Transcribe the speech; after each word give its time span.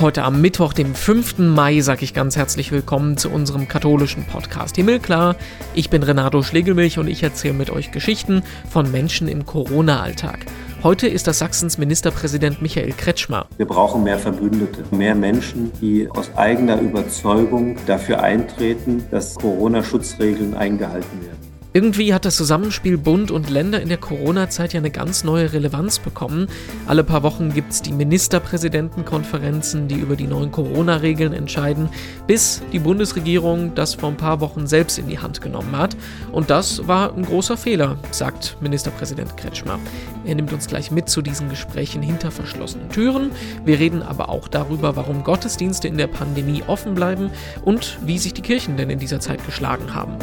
Heute 0.00 0.22
am 0.22 0.40
Mittwoch, 0.40 0.72
dem 0.72 0.94
5. 0.94 1.40
Mai, 1.40 1.82
sage 1.82 2.04
ich 2.04 2.14
ganz 2.14 2.34
herzlich 2.34 2.72
willkommen 2.72 3.18
zu 3.18 3.28
unserem 3.28 3.68
katholischen 3.68 4.24
Podcast 4.24 4.76
Himmelklar. 4.76 5.36
Ich 5.74 5.90
bin 5.90 6.02
Renato 6.02 6.42
Schlegelmilch 6.42 6.98
und 6.98 7.06
ich 7.06 7.22
erzähle 7.22 7.52
mit 7.52 7.68
euch 7.68 7.92
Geschichten 7.92 8.42
von 8.70 8.90
Menschen 8.90 9.28
im 9.28 9.44
Corona-Alltag. 9.44 10.46
Heute 10.82 11.06
ist 11.06 11.26
das 11.26 11.40
Sachsens 11.40 11.76
Ministerpräsident 11.76 12.62
Michael 12.62 12.92
Kretschmer. 12.92 13.46
Wir 13.58 13.66
brauchen 13.66 14.02
mehr 14.02 14.18
Verbündete, 14.18 14.84
mehr 14.90 15.14
Menschen, 15.14 15.70
die 15.82 16.08
aus 16.08 16.34
eigener 16.34 16.80
Überzeugung 16.80 17.76
dafür 17.86 18.22
eintreten, 18.22 19.04
dass 19.10 19.34
Corona-Schutzregeln 19.34 20.54
eingehalten 20.54 21.20
werden. 21.20 21.39
Irgendwie 21.72 22.12
hat 22.12 22.24
das 22.24 22.34
Zusammenspiel 22.34 22.98
Bund 22.98 23.30
und 23.30 23.48
Länder 23.48 23.80
in 23.80 23.88
der 23.88 23.98
Corona-Zeit 23.98 24.72
ja 24.72 24.78
eine 24.78 24.90
ganz 24.90 25.22
neue 25.22 25.52
Relevanz 25.52 26.00
bekommen. 26.00 26.48
Alle 26.88 27.04
paar 27.04 27.22
Wochen 27.22 27.54
gibt 27.54 27.70
es 27.70 27.80
die 27.80 27.92
Ministerpräsidentenkonferenzen, 27.92 29.86
die 29.86 29.94
über 29.94 30.16
die 30.16 30.26
neuen 30.26 30.50
Corona-Regeln 30.50 31.32
entscheiden, 31.32 31.88
bis 32.26 32.60
die 32.72 32.80
Bundesregierung 32.80 33.72
das 33.76 33.94
vor 33.94 34.08
ein 34.08 34.16
paar 34.16 34.40
Wochen 34.40 34.66
selbst 34.66 34.98
in 34.98 35.06
die 35.06 35.20
Hand 35.20 35.40
genommen 35.42 35.76
hat. 35.78 35.96
Und 36.32 36.50
das 36.50 36.88
war 36.88 37.14
ein 37.14 37.24
großer 37.24 37.56
Fehler, 37.56 37.96
sagt 38.10 38.56
Ministerpräsident 38.60 39.36
Kretschmer. 39.36 39.78
Er 40.24 40.34
nimmt 40.34 40.52
uns 40.52 40.66
gleich 40.66 40.90
mit 40.90 41.08
zu 41.08 41.22
diesen 41.22 41.50
Gesprächen 41.50 42.02
hinter 42.02 42.32
verschlossenen 42.32 42.88
Türen. 42.88 43.30
Wir 43.64 43.78
reden 43.78 44.02
aber 44.02 44.28
auch 44.28 44.48
darüber, 44.48 44.96
warum 44.96 45.22
Gottesdienste 45.22 45.86
in 45.86 45.98
der 45.98 46.08
Pandemie 46.08 46.64
offen 46.66 46.96
bleiben 46.96 47.30
und 47.64 47.96
wie 48.04 48.18
sich 48.18 48.34
die 48.34 48.42
Kirchen 48.42 48.76
denn 48.76 48.90
in 48.90 48.98
dieser 48.98 49.20
Zeit 49.20 49.46
geschlagen 49.46 49.94
haben. 49.94 50.16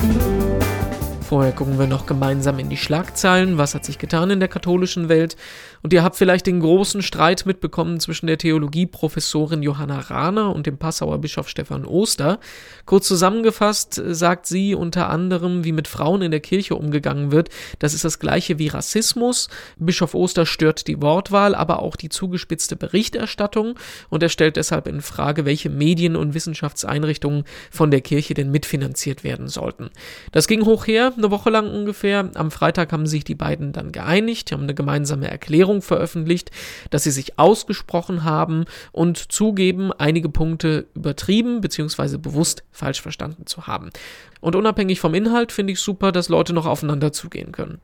Thank 0.00 0.62
you. 0.62 0.67
Vorher 1.28 1.52
gucken 1.52 1.78
wir 1.78 1.86
noch 1.86 2.06
gemeinsam 2.06 2.58
in 2.58 2.70
die 2.70 2.78
Schlagzeilen. 2.78 3.58
Was 3.58 3.74
hat 3.74 3.84
sich 3.84 3.98
getan 3.98 4.30
in 4.30 4.40
der 4.40 4.48
katholischen 4.48 5.10
Welt? 5.10 5.36
Und 5.82 5.92
ihr 5.92 6.02
habt 6.02 6.16
vielleicht 6.16 6.46
den 6.46 6.60
großen 6.60 7.02
Streit 7.02 7.44
mitbekommen 7.44 8.00
zwischen 8.00 8.26
der 8.26 8.38
Theologieprofessorin 8.38 9.62
Johanna 9.62 10.00
Rahner 10.00 10.54
und 10.54 10.66
dem 10.66 10.78
Passauer 10.78 11.18
Bischof 11.18 11.50
Stefan 11.50 11.84
Oster. 11.84 12.40
Kurz 12.86 13.06
zusammengefasst 13.08 14.00
sagt 14.06 14.46
sie 14.46 14.74
unter 14.74 15.10
anderem, 15.10 15.64
wie 15.64 15.72
mit 15.72 15.86
Frauen 15.86 16.22
in 16.22 16.30
der 16.30 16.40
Kirche 16.40 16.76
umgegangen 16.76 17.30
wird. 17.30 17.50
Das 17.78 17.92
ist 17.92 18.06
das 18.06 18.18
gleiche 18.18 18.58
wie 18.58 18.68
Rassismus. 18.68 19.48
Bischof 19.76 20.14
Oster 20.14 20.46
stört 20.46 20.86
die 20.86 21.02
Wortwahl, 21.02 21.54
aber 21.54 21.82
auch 21.82 21.96
die 21.96 22.08
zugespitzte 22.08 22.74
Berichterstattung 22.74 23.74
und 24.08 24.22
er 24.22 24.30
stellt 24.30 24.56
deshalb 24.56 24.88
in 24.88 25.02
Frage, 25.02 25.44
welche 25.44 25.68
Medien- 25.68 26.16
und 26.16 26.32
Wissenschaftseinrichtungen 26.32 27.44
von 27.70 27.90
der 27.90 28.00
Kirche 28.00 28.32
denn 28.32 28.50
mitfinanziert 28.50 29.24
werden 29.24 29.48
sollten. 29.48 29.90
Das 30.32 30.48
ging 30.48 30.64
hoch 30.64 30.86
her, 30.86 31.12
eine 31.18 31.30
Woche 31.30 31.50
lang 31.50 31.70
ungefähr. 31.70 32.30
Am 32.34 32.50
Freitag 32.50 32.92
haben 32.92 33.06
sich 33.06 33.24
die 33.24 33.34
beiden 33.34 33.72
dann 33.72 33.92
geeinigt, 33.92 34.52
haben 34.52 34.62
eine 34.62 34.74
gemeinsame 34.74 35.30
Erklärung 35.30 35.82
veröffentlicht, 35.82 36.50
dass 36.90 37.04
sie 37.04 37.10
sich 37.10 37.38
ausgesprochen 37.38 38.24
haben 38.24 38.64
und 38.92 39.30
zugeben, 39.32 39.92
einige 39.92 40.28
Punkte 40.28 40.86
übertrieben 40.94 41.60
bzw. 41.60 42.16
bewusst 42.16 42.64
falsch 42.70 43.02
verstanden 43.02 43.46
zu 43.46 43.66
haben. 43.66 43.90
Und 44.40 44.56
unabhängig 44.56 45.00
vom 45.00 45.14
Inhalt 45.14 45.52
finde 45.52 45.72
ich 45.72 45.80
super, 45.80 46.12
dass 46.12 46.28
Leute 46.28 46.52
noch 46.52 46.66
aufeinander 46.66 47.12
zugehen 47.12 47.52
können. 47.52 47.80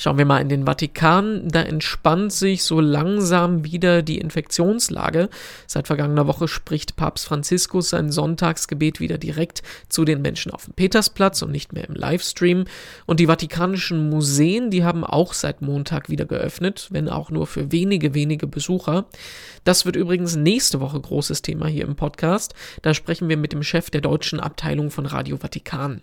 Schauen 0.00 0.16
wir 0.16 0.24
mal 0.26 0.40
in 0.40 0.48
den 0.48 0.64
Vatikan. 0.64 1.48
Da 1.48 1.60
entspannt 1.60 2.32
sich 2.32 2.62
so 2.62 2.80
langsam 2.80 3.64
wieder 3.64 4.02
die 4.02 4.18
Infektionslage. 4.18 5.28
Seit 5.66 5.88
vergangener 5.88 6.28
Woche 6.28 6.46
spricht 6.46 6.94
Papst 6.94 7.26
Franziskus 7.26 7.90
sein 7.90 8.12
Sonntagsgebet 8.12 9.00
wieder 9.00 9.18
direkt 9.18 9.64
zu 9.88 10.04
den 10.04 10.22
Menschen 10.22 10.52
auf 10.52 10.66
dem 10.66 10.74
Petersplatz 10.74 11.42
und 11.42 11.50
nicht 11.50 11.72
mehr 11.72 11.88
im 11.88 11.96
Livestream. 11.96 12.66
Und 13.06 13.18
die 13.18 13.26
vatikanischen 13.26 14.08
Museen, 14.08 14.70
die 14.70 14.84
haben 14.84 15.02
auch 15.02 15.32
seit 15.32 15.62
Montag 15.62 16.08
wieder 16.08 16.26
geöffnet, 16.26 16.86
wenn 16.92 17.08
auch 17.08 17.32
nur 17.32 17.48
für 17.48 17.72
wenige, 17.72 18.14
wenige 18.14 18.46
Besucher. 18.46 19.06
Das 19.64 19.84
wird 19.84 19.96
übrigens 19.96 20.36
nächste 20.36 20.78
Woche 20.78 21.00
großes 21.00 21.42
Thema 21.42 21.66
hier 21.66 21.84
im 21.84 21.96
Podcast. 21.96 22.54
Da 22.82 22.94
sprechen 22.94 23.28
wir 23.28 23.36
mit 23.36 23.52
dem 23.52 23.64
Chef 23.64 23.90
der 23.90 24.00
deutschen 24.00 24.38
Abteilung 24.38 24.92
von 24.92 25.06
Radio 25.06 25.38
Vatikan. 25.38 26.02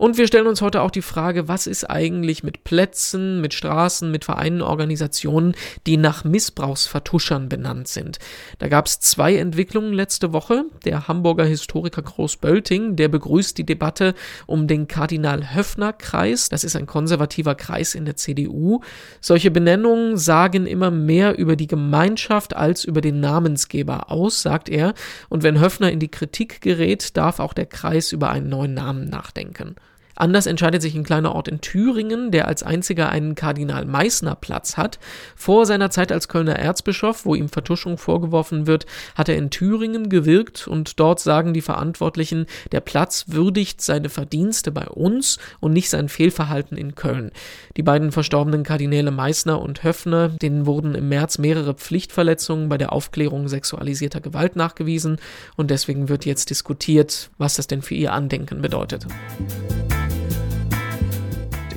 Und 0.00 0.16
wir 0.16 0.26
stellen 0.26 0.46
uns 0.46 0.62
heute 0.62 0.80
auch 0.80 0.90
die 0.90 1.02
Frage, 1.02 1.46
was 1.46 1.66
ist 1.66 1.84
eigentlich 1.84 2.42
mit 2.42 2.64
Plätzen, 2.64 3.42
mit 3.42 3.52
Straßen, 3.52 4.10
mit 4.10 4.24
Vereinen, 4.24 4.62
Organisationen, 4.62 5.54
die 5.86 5.98
nach 5.98 6.24
Missbrauchsvertuschern 6.24 7.50
benannt 7.50 7.86
sind. 7.86 8.18
Da 8.60 8.68
gab 8.68 8.86
es 8.86 9.00
zwei 9.00 9.36
Entwicklungen 9.36 9.92
letzte 9.92 10.32
Woche. 10.32 10.64
Der 10.86 11.06
Hamburger 11.06 11.44
Historiker 11.44 12.00
Groß-Bölting, 12.00 12.96
der 12.96 13.08
begrüßt 13.08 13.58
die 13.58 13.66
Debatte 13.66 14.14
um 14.46 14.66
den 14.66 14.88
Kardinal-Höffner-Kreis. 14.88 16.48
Das 16.48 16.64
ist 16.64 16.76
ein 16.76 16.86
konservativer 16.86 17.54
Kreis 17.54 17.94
in 17.94 18.06
der 18.06 18.16
CDU. 18.16 18.80
Solche 19.20 19.50
Benennungen 19.50 20.16
sagen 20.16 20.64
immer 20.64 20.90
mehr 20.90 21.36
über 21.36 21.56
die 21.56 21.66
Gemeinschaft 21.66 22.56
als 22.56 22.86
über 22.86 23.02
den 23.02 23.20
Namensgeber 23.20 24.10
aus, 24.10 24.40
sagt 24.40 24.70
er. 24.70 24.94
Und 25.28 25.42
wenn 25.42 25.60
Höffner 25.60 25.92
in 25.92 26.00
die 26.00 26.10
Kritik 26.10 26.62
gerät, 26.62 27.18
darf 27.18 27.38
auch 27.38 27.52
der 27.52 27.66
Kreis 27.66 28.12
über 28.12 28.30
einen 28.30 28.48
neuen 28.48 28.72
Namen 28.72 29.04
nachdenken. 29.04 29.76
Anders 30.20 30.44
entscheidet 30.44 30.82
sich 30.82 30.94
ein 30.94 31.02
kleiner 31.02 31.34
Ort 31.34 31.48
in 31.48 31.62
Thüringen, 31.62 32.30
der 32.30 32.46
als 32.46 32.62
einziger 32.62 33.08
einen 33.08 33.34
Kardinal 33.34 33.86
Meißner 33.86 34.34
Platz 34.34 34.76
hat. 34.76 34.98
Vor 35.34 35.64
seiner 35.64 35.90
Zeit 35.90 36.12
als 36.12 36.28
Kölner 36.28 36.56
Erzbischof, 36.56 37.24
wo 37.24 37.34
ihm 37.34 37.48
Vertuschung 37.48 37.96
vorgeworfen 37.96 38.66
wird, 38.66 38.84
hat 39.14 39.30
er 39.30 39.36
in 39.36 39.48
Thüringen 39.48 40.10
gewirkt 40.10 40.68
und 40.68 41.00
dort 41.00 41.20
sagen 41.20 41.54
die 41.54 41.62
Verantwortlichen, 41.62 42.44
der 42.70 42.80
Platz 42.80 43.24
würdigt 43.28 43.80
seine 43.80 44.10
Verdienste 44.10 44.70
bei 44.70 44.88
uns 44.88 45.38
und 45.58 45.72
nicht 45.72 45.88
sein 45.88 46.10
Fehlverhalten 46.10 46.76
in 46.76 46.94
Köln. 46.94 47.30
Die 47.78 47.82
beiden 47.82 48.12
verstorbenen 48.12 48.62
Kardinäle 48.62 49.12
Meißner 49.12 49.58
und 49.58 49.84
Höffner, 49.84 50.28
denen 50.28 50.66
wurden 50.66 50.94
im 50.94 51.08
März 51.08 51.38
mehrere 51.38 51.72
Pflichtverletzungen 51.72 52.68
bei 52.68 52.76
der 52.76 52.92
Aufklärung 52.92 53.48
sexualisierter 53.48 54.20
Gewalt 54.20 54.54
nachgewiesen 54.54 55.16
und 55.56 55.70
deswegen 55.70 56.10
wird 56.10 56.26
jetzt 56.26 56.50
diskutiert, 56.50 57.30
was 57.38 57.54
das 57.54 57.68
denn 57.68 57.80
für 57.80 57.94
ihr 57.94 58.12
Andenken 58.12 58.60
bedeutet. 58.60 59.06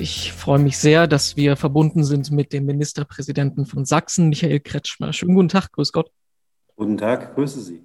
Ich 0.04 0.34
freue 0.34 0.58
mich 0.58 0.76
sehr, 0.76 1.06
dass 1.06 1.34
wir 1.34 1.56
verbunden 1.56 2.04
sind 2.04 2.30
mit 2.30 2.52
dem 2.52 2.66
Ministerpräsidenten 2.66 3.64
von 3.64 3.86
Sachsen, 3.86 4.28
Michael 4.28 4.60
Kretschmer. 4.60 5.14
Schönen 5.14 5.34
guten 5.34 5.48
Tag, 5.48 5.72
grüß 5.72 5.92
Gott. 5.92 6.10
Guten 6.76 6.98
Tag, 6.98 7.34
grüße 7.34 7.58
Sie. 7.62 7.80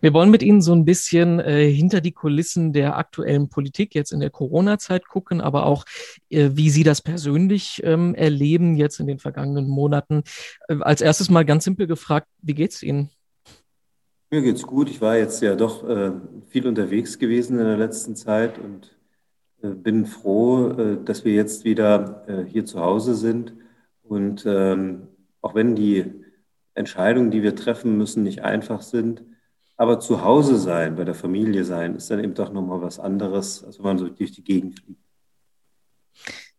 Wir 0.00 0.14
wollen 0.14 0.30
mit 0.30 0.42
Ihnen 0.42 0.62
so 0.62 0.72
ein 0.72 0.86
bisschen 0.86 1.40
äh, 1.40 1.70
hinter 1.70 2.00
die 2.00 2.12
Kulissen 2.12 2.72
der 2.72 2.96
aktuellen 2.96 3.50
Politik 3.50 3.94
jetzt 3.94 4.12
in 4.12 4.20
der 4.20 4.30
Corona-Zeit 4.30 5.08
gucken, 5.08 5.42
aber 5.42 5.66
auch, 5.66 5.84
äh, 6.30 6.52
wie 6.54 6.70
Sie 6.70 6.84
das 6.84 7.02
persönlich 7.02 7.82
ähm, 7.84 8.14
erleben 8.14 8.78
jetzt 8.78 8.98
in 8.98 9.06
den 9.06 9.18
vergangenen 9.18 9.68
Monaten. 9.68 10.22
Äh, 10.68 10.76
als 10.80 11.02
erstes 11.02 11.28
mal 11.28 11.44
ganz 11.44 11.64
simpel 11.64 11.86
gefragt, 11.86 12.28
wie 12.40 12.54
geht's 12.54 12.82
Ihnen? 12.82 13.10
Mir 14.30 14.40
geht's 14.40 14.62
gut. 14.62 14.88
Ich 14.88 15.02
war 15.02 15.18
jetzt 15.18 15.42
ja 15.42 15.54
doch 15.54 15.86
äh, 15.86 16.12
viel 16.48 16.66
unterwegs 16.66 17.18
gewesen 17.18 17.58
in 17.58 17.66
der 17.66 17.76
letzten 17.76 18.16
Zeit 18.16 18.58
und 18.58 18.97
bin 19.60 20.06
froh, 20.06 20.70
äh, 20.70 21.04
dass 21.04 21.24
wir 21.24 21.32
jetzt 21.32 21.64
wieder 21.64 22.24
äh, 22.28 22.44
hier 22.44 22.64
zu 22.64 22.80
Hause 22.80 23.14
sind. 23.14 23.54
Und 24.02 24.44
ähm, 24.46 25.08
auch 25.40 25.54
wenn 25.54 25.74
die 25.74 26.04
Entscheidungen, 26.74 27.30
die 27.30 27.42
wir 27.42 27.56
treffen 27.56 27.96
müssen, 27.96 28.22
nicht 28.22 28.42
einfach 28.42 28.82
sind, 28.82 29.22
aber 29.76 30.00
zu 30.00 30.24
Hause 30.24 30.58
sein, 30.58 30.96
bei 30.96 31.04
der 31.04 31.14
Familie 31.14 31.64
sein, 31.64 31.94
ist 31.94 32.10
dann 32.10 32.22
eben 32.22 32.34
doch 32.34 32.52
nochmal 32.52 32.82
was 32.82 32.98
anderes, 32.98 33.62
als 33.64 33.78
wenn 33.78 33.84
man 33.84 33.98
so 33.98 34.08
durch 34.08 34.32
die 34.32 34.42
Gegend 34.42 34.80
fliegt. 34.80 35.00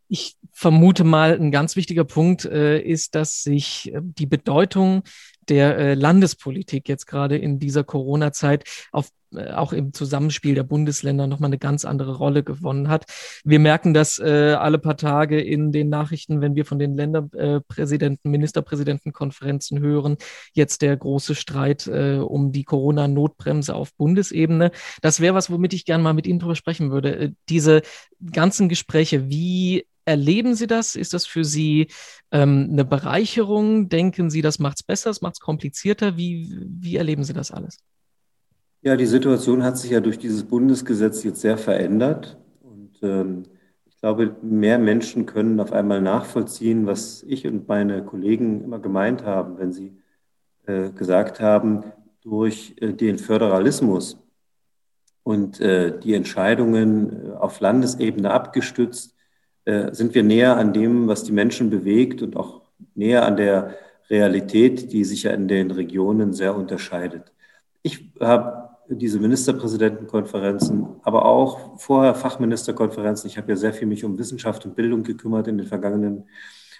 Ich 0.07 0.38
vermute 0.51 1.03
mal, 1.03 1.33
ein 1.33 1.51
ganz 1.51 1.75
wichtiger 1.75 2.05
Punkt 2.05 2.45
äh, 2.45 2.79
ist, 2.79 3.15
dass 3.15 3.43
sich 3.43 3.93
die 3.95 4.25
Bedeutung 4.25 5.03
der 5.49 5.77
äh, 5.77 5.93
Landespolitik 5.93 6.87
jetzt 6.87 7.05
gerade 7.05 7.37
in 7.37 7.59
dieser 7.59 7.83
Corona-Zeit 7.83 8.63
auf 8.91 9.09
äh, 9.35 9.51
auch 9.51 9.73
im 9.73 9.93
Zusammenspiel 9.93 10.55
der 10.55 10.63
Bundesländer 10.63 11.27
nochmal 11.27 11.50
eine 11.50 11.57
ganz 11.57 11.85
andere 11.85 12.15
Rolle 12.18 12.44
gewonnen 12.44 12.89
hat. 12.89 13.06
Wir 13.44 13.59
merken 13.59 13.94
das 13.94 14.19
äh, 14.19 14.56
alle 14.57 14.79
paar 14.79 14.97
Tage 14.97 15.39
in 15.39 15.71
den 15.71 15.89
Nachrichten, 15.89 16.41
wenn 16.41 16.56
wir 16.56 16.65
von 16.65 16.79
den 16.79 16.95
Länderpräsidenten, 16.95 18.31
Ministerpräsidentenkonferenzen 18.31 19.79
hören. 19.79 20.18
Jetzt 20.53 20.81
der 20.81 20.97
große 20.97 21.35
Streit 21.35 21.88
äh, 21.88 22.18
um 22.18 22.51
die 22.51 22.63
Corona-Notbremse 22.63 23.75
auf 23.75 23.94
Bundesebene. 23.95 24.71
Das 25.01 25.19
wäre 25.19 25.35
was, 25.35 25.51
womit 25.51 25.74
ich 25.74 25.85
gerne 25.85 26.03
mal 26.03 26.13
mit 26.13 26.27
Ihnen 26.27 26.39
drüber 26.39 26.56
sprechen 26.56 26.91
würde. 26.91 27.15
Äh, 27.15 27.31
diese 27.50 27.81
ganzen 28.31 28.69
Gespräche, 28.69 29.29
wie 29.29 29.85
erleben 30.09 30.56
Sie 30.56 30.67
das? 30.67 30.95
Ist 30.95 31.13
das 31.13 31.25
für 31.25 31.45
Sie 31.45 31.88
ähm, 32.31 32.69
eine 32.71 32.83
Bereicherung? 32.83 33.89
Denken 33.89 34.29
Sie, 34.29 34.41
das 34.41 34.59
macht 34.59 34.79
es 34.79 34.83
besser, 34.83 35.11
es 35.11 35.21
macht 35.21 35.35
es 35.35 35.39
komplizierter? 35.39 36.17
Wie, 36.17 36.57
wie 36.67 36.95
erleben 36.97 37.23
Sie 37.23 37.33
das 37.33 37.51
alles? 37.51 37.77
Ja, 38.81 38.95
die 38.95 39.06
Situation 39.06 39.63
hat 39.63 39.77
sich 39.77 39.91
ja 39.91 40.00
durch 40.00 40.17
dieses 40.17 40.44
Bundesgesetz 40.44 41.23
jetzt 41.23 41.41
sehr 41.41 41.57
verändert. 41.57 42.38
Und 42.61 42.97
ähm, 43.03 43.44
ich 43.85 43.97
glaube, 43.97 44.35
mehr 44.41 44.79
Menschen 44.79 45.25
können 45.25 45.59
auf 45.59 45.73
einmal 45.73 46.01
nachvollziehen, 46.01 46.88
was 46.88 47.23
ich 47.23 47.45
und 47.45 47.67
meine 47.67 48.03
Kollegen 48.03 48.63
immer 48.63 48.79
gemeint 48.79 49.23
haben, 49.23 49.59
wenn 49.59 49.73
sie 49.73 49.97
äh, 50.65 50.89
gesagt 50.89 51.39
haben, 51.39 51.83
durch 52.21 52.75
äh, 52.79 52.94
den 52.94 53.17
Föderalismus 53.19 54.17
und 55.23 55.59
äh, 55.59 56.00
die 56.00 56.15
Entscheidungen 56.15 57.27
äh, 57.27 57.31
auf 57.33 57.59
Landesebene 57.59 58.31
abgestützt, 58.31 59.15
äh, 59.69 59.94
sind 59.94 60.16
wir 60.16 60.24
näher 60.24 60.57
an 60.57 60.74
dem, 60.74 61.07
was 61.07 61.24
die 61.24 61.31
Menschen 61.31 61.69
bewegt 61.69 62.24
und 62.24 62.36
auch 62.36 62.62
näher 62.95 63.24
an 63.25 63.38
der 63.38 63.75
Realität, 64.10 64.92
die 64.92 65.04
sich 65.04 65.24
ja 65.24 65.31
in 65.31 65.48
den 65.48 65.69
Regionen 65.69 66.33
sehr 66.33 66.56
unterscheidet. 66.56 67.31
Ich 67.83 68.12
habe 68.19 68.69
diese 68.89 69.19
Ministerpräsidentenkonferenzen, 69.19 70.88
aber 71.04 71.25
auch 71.25 71.77
vorher 71.80 72.16
Fachministerkonferenzen. 72.16 73.30
Ich 73.30 73.38
habe 73.38 73.51
ja 73.51 73.56
sehr 73.56 73.71
viel 73.71 73.88
mich 73.88 74.04
um 74.04 74.18
Wissenschaft 74.18 74.66
und 74.66 74.75
Bildung 74.75 75.04
gekümmert 75.04 75.48
in 75.48 75.60
den 75.60 75.68
vergangenen 75.68 76.24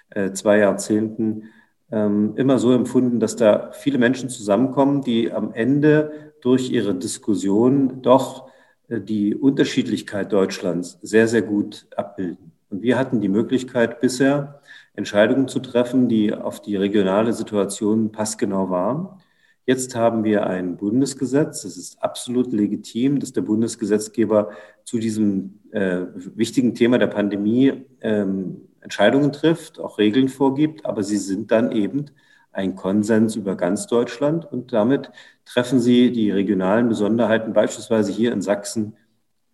äh, 0.10 0.32
zwei 0.32 0.58
Jahrzehnten. 0.58 1.44
Ähm, 1.92 2.34
immer 2.38 2.58
so 2.58 2.74
empfunden, 2.74 3.20
dass 3.20 3.36
da 3.36 3.72
viele 3.72 4.00
Menschen 4.00 4.30
zusammenkommen, 4.30 5.02
die 5.02 5.32
am 5.32 5.54
Ende 5.54 6.34
durch 6.42 6.72
ihre 6.72 6.96
Diskussion 6.96 8.02
doch 8.02 8.50
äh, 8.88 9.00
die 9.00 9.36
Unterschiedlichkeit 9.36 10.34
Deutschlands 10.34 10.98
sehr, 11.04 11.28
sehr 11.28 11.44
gut 11.44 11.86
abbilden. 11.96 12.59
Und 12.70 12.82
wir 12.82 12.98
hatten 12.98 13.20
die 13.22 13.30
Möglichkeit 13.30 14.00
bisher, 14.00 14.62
Entscheidungen 14.94 15.48
zu 15.48 15.60
treffen, 15.60 16.08
die 16.08 16.34
auf 16.34 16.62
die 16.62 16.76
regionale 16.76 17.34
Situation 17.34 18.12
passgenau 18.12 18.70
waren. 18.70 19.22
Jetzt 19.66 19.96
haben 19.96 20.24
wir 20.24 20.48
ein 20.48 20.78
Bundesgesetz. 20.78 21.64
Es 21.64 21.78
ist 21.78 22.02
absolut 22.02 22.52
legitim, 22.52 23.20
dass 23.20 23.34
der 23.34 23.42
Bundesgesetzgeber 23.42 24.50
zu 24.84 24.98
diesem 24.98 25.60
äh, 25.72 26.02
wichtigen 26.36 26.74
Thema 26.74 26.98
der 26.98 27.08
Pandemie 27.08 27.86
ähm, 28.02 28.70
Entscheidungen 28.82 29.32
trifft, 29.32 29.80
auch 29.80 29.98
Regeln 29.98 30.30
vorgibt, 30.30 30.86
aber 30.86 31.04
sie 31.04 31.18
sind 31.18 31.52
dann 31.52 31.72
eben 31.72 32.06
ein 32.52 32.76
Konsens 32.76 33.36
über 33.36 33.56
ganz 33.56 33.88
Deutschland 33.88 34.52
und 34.52 34.74
damit 34.74 35.12
treffen 35.46 35.80
sie 35.80 36.12
die 36.12 36.32
regionalen 36.32 36.90
Besonderheiten 36.90 37.54
beispielsweise 37.54 38.12
hier 38.12 38.32
in 38.32 38.42
Sachsen 38.42 38.96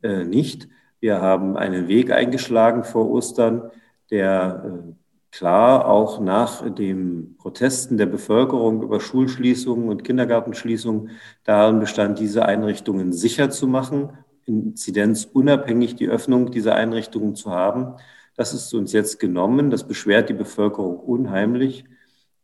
äh, 0.02 0.24
nicht. 0.24 0.70
Wir 1.06 1.22
haben 1.22 1.56
einen 1.56 1.88
Weg 1.88 2.12
eingeschlagen 2.12 2.84
vor 2.84 3.12
Ostern, 3.12 3.70
der 4.10 4.64
äh, 4.66 4.94
klar 5.30 5.88
auch 5.88 6.20
nach 6.20 6.68
den 6.68 7.38
Protesten 7.38 7.98
der 7.98 8.08
Bevölkerung 8.08 8.82
über 8.82 9.00
Schulschließungen 9.00 9.88
und 9.88 10.04
Kindergartenschließungen 10.04 11.12
darin 11.44 11.80
bestand, 11.80 12.18
diese 12.18 12.46
Einrichtungen 12.46 13.14
sicher 13.14 13.52
zu 13.52 13.68
machen, 13.68 14.18
inzidenzunabhängig 14.46 15.96
die 15.96 16.10
Öffnung 16.10 16.50
dieser 16.50 16.74
Einrichtungen 16.74 17.36
zu 17.36 17.52
haben. 17.52 17.98
Das 18.36 18.56
ist 18.56 18.74
uns 18.74 18.92
jetzt 18.92 19.20
genommen. 19.20 19.70
Das 19.70 19.88
beschwert 19.88 20.30
die 20.30 20.34
Bevölkerung 20.34 20.98
unheimlich. 20.98 21.86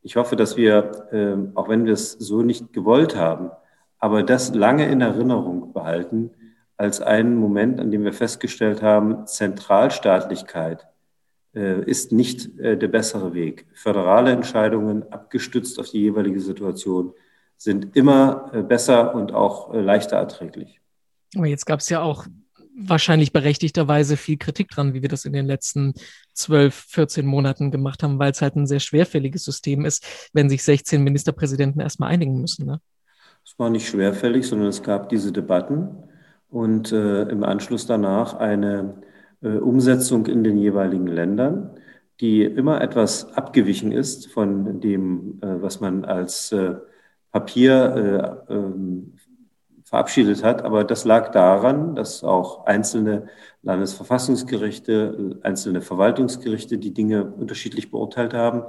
Ich 0.04 0.18
hoffe, 0.18 0.36
dass 0.36 0.56
wir, 0.56 1.08
ähm, 1.12 1.54
auch 1.56 1.68
wenn 1.68 1.86
wir 1.86 1.94
es 1.94 2.12
so 2.12 2.44
nicht 2.44 2.74
gewollt 2.74 3.16
haben, 3.16 3.50
aber 3.98 4.22
das 4.22 4.54
lange 4.54 4.88
in 4.88 5.02
Erinnerung 5.02 5.74
behalten 5.74 6.30
als 6.81 7.00
einen 7.00 7.36
Moment, 7.36 7.80
an 7.80 7.92
dem 7.92 8.04
wir 8.04 8.12
festgestellt 8.12 8.81
haben, 8.81 9.28
Zentralstaatlichkeit 9.28 10.88
äh, 11.54 11.83
ist 11.83 12.12
nicht 12.12 12.57
äh, 12.57 12.75
der 12.75 12.88
bessere 12.88 13.36
Weg. 13.36 13.68
Föderale 13.75 14.31
Entscheidungen, 14.31 15.04
abgestützt 15.12 15.80
auf 15.80 15.92
die 15.92 16.00
jeweilige 16.00 16.42
Situation, 16.42 17.13
sind 17.56 17.95
immer 17.95 18.50
äh, 18.51 18.63
besser 18.63 19.13
und 19.13 19.31
auch 19.31 19.72
leichter 19.72 20.18
erträglich. 20.18 20.81
Aber 21.36 21.45
jetzt 21.45 21.68
gab 21.68 21.81
es 21.81 21.89
ja 21.89 22.01
auch 22.01 22.25
wahrscheinlich 22.75 23.31
berechtigterweise 23.31 24.18
viel 24.18 24.38
Kritik 24.38 24.69
dran, 24.69 24.95
wie 24.95 25.04
wir 25.04 25.10
das 25.10 25.25
in 25.25 25.34
den 25.34 25.45
letzten 25.45 25.94
12, 26.34 26.74
14 26.74 27.27
Monaten 27.27 27.69
gemacht 27.69 28.01
haben, 28.01 28.18
weil 28.18 28.31
es 28.31 28.42
halt 28.42 28.56
ein 28.56 28.66
sehr 28.66 28.80
schwerfälliges 28.80 29.44
System 29.44 29.86
ist, 29.86 30.04
wenn 30.34 30.50
sich 30.50 30.63
16 30.63 31.04
Ministerpräsidenten 31.04 31.80
erstmal 31.80 32.10
einigen 32.10 32.42
müssen. 32.42 32.66
Ne? 32.66 32.81
Es 33.45 33.54
war 33.60 33.69
nicht 33.69 33.88
schwerfällig, 33.88 34.48
sondern 34.48 34.69
es 34.69 34.81
gab 34.81 35.10
diese 35.10 35.31
Debatten 35.31 36.07
und 36.51 36.92
äh, 36.92 37.24
im 37.24 37.44
Anschluss 37.44 37.88
danach 37.88 38.36
eine 38.36 39.01
äh, 39.42 39.57
Umsetzung 39.57 40.27
in 40.27 40.44
den 40.44 40.57
jeweiligen 40.57 41.07
Ländern, 41.07 41.71
die 42.19 42.44
immer 42.44 42.81
etwas 42.81 43.33
abgewichen 43.33 43.92
ist 43.92 44.27
von 44.27 44.81
dem, 44.81 45.39
äh, 45.42 45.62
was 45.62 45.80
man 45.80 46.06
als 46.06 46.51
äh, 46.51 46.75
Papier 47.31 48.44
ähm, 48.50 49.13
verabschiedet 49.86 50.44
hat. 50.44 50.63
Aber 50.63 50.83
das 50.83 51.06
lag 51.06 51.31
daran, 51.31 51.95
dass 51.95 52.25
auch 52.25 52.65
einzelne 52.65 53.27
Landesverfassungsgerichte, 53.63 55.39
einzelne 55.42 55.80
Verwaltungsgerichte 55.80 56.77
die 56.77 56.94
Dinge 56.94 57.24
unterschiedlich 57.24 57.89
beurteilt 57.89 58.33
haben. 58.33 58.63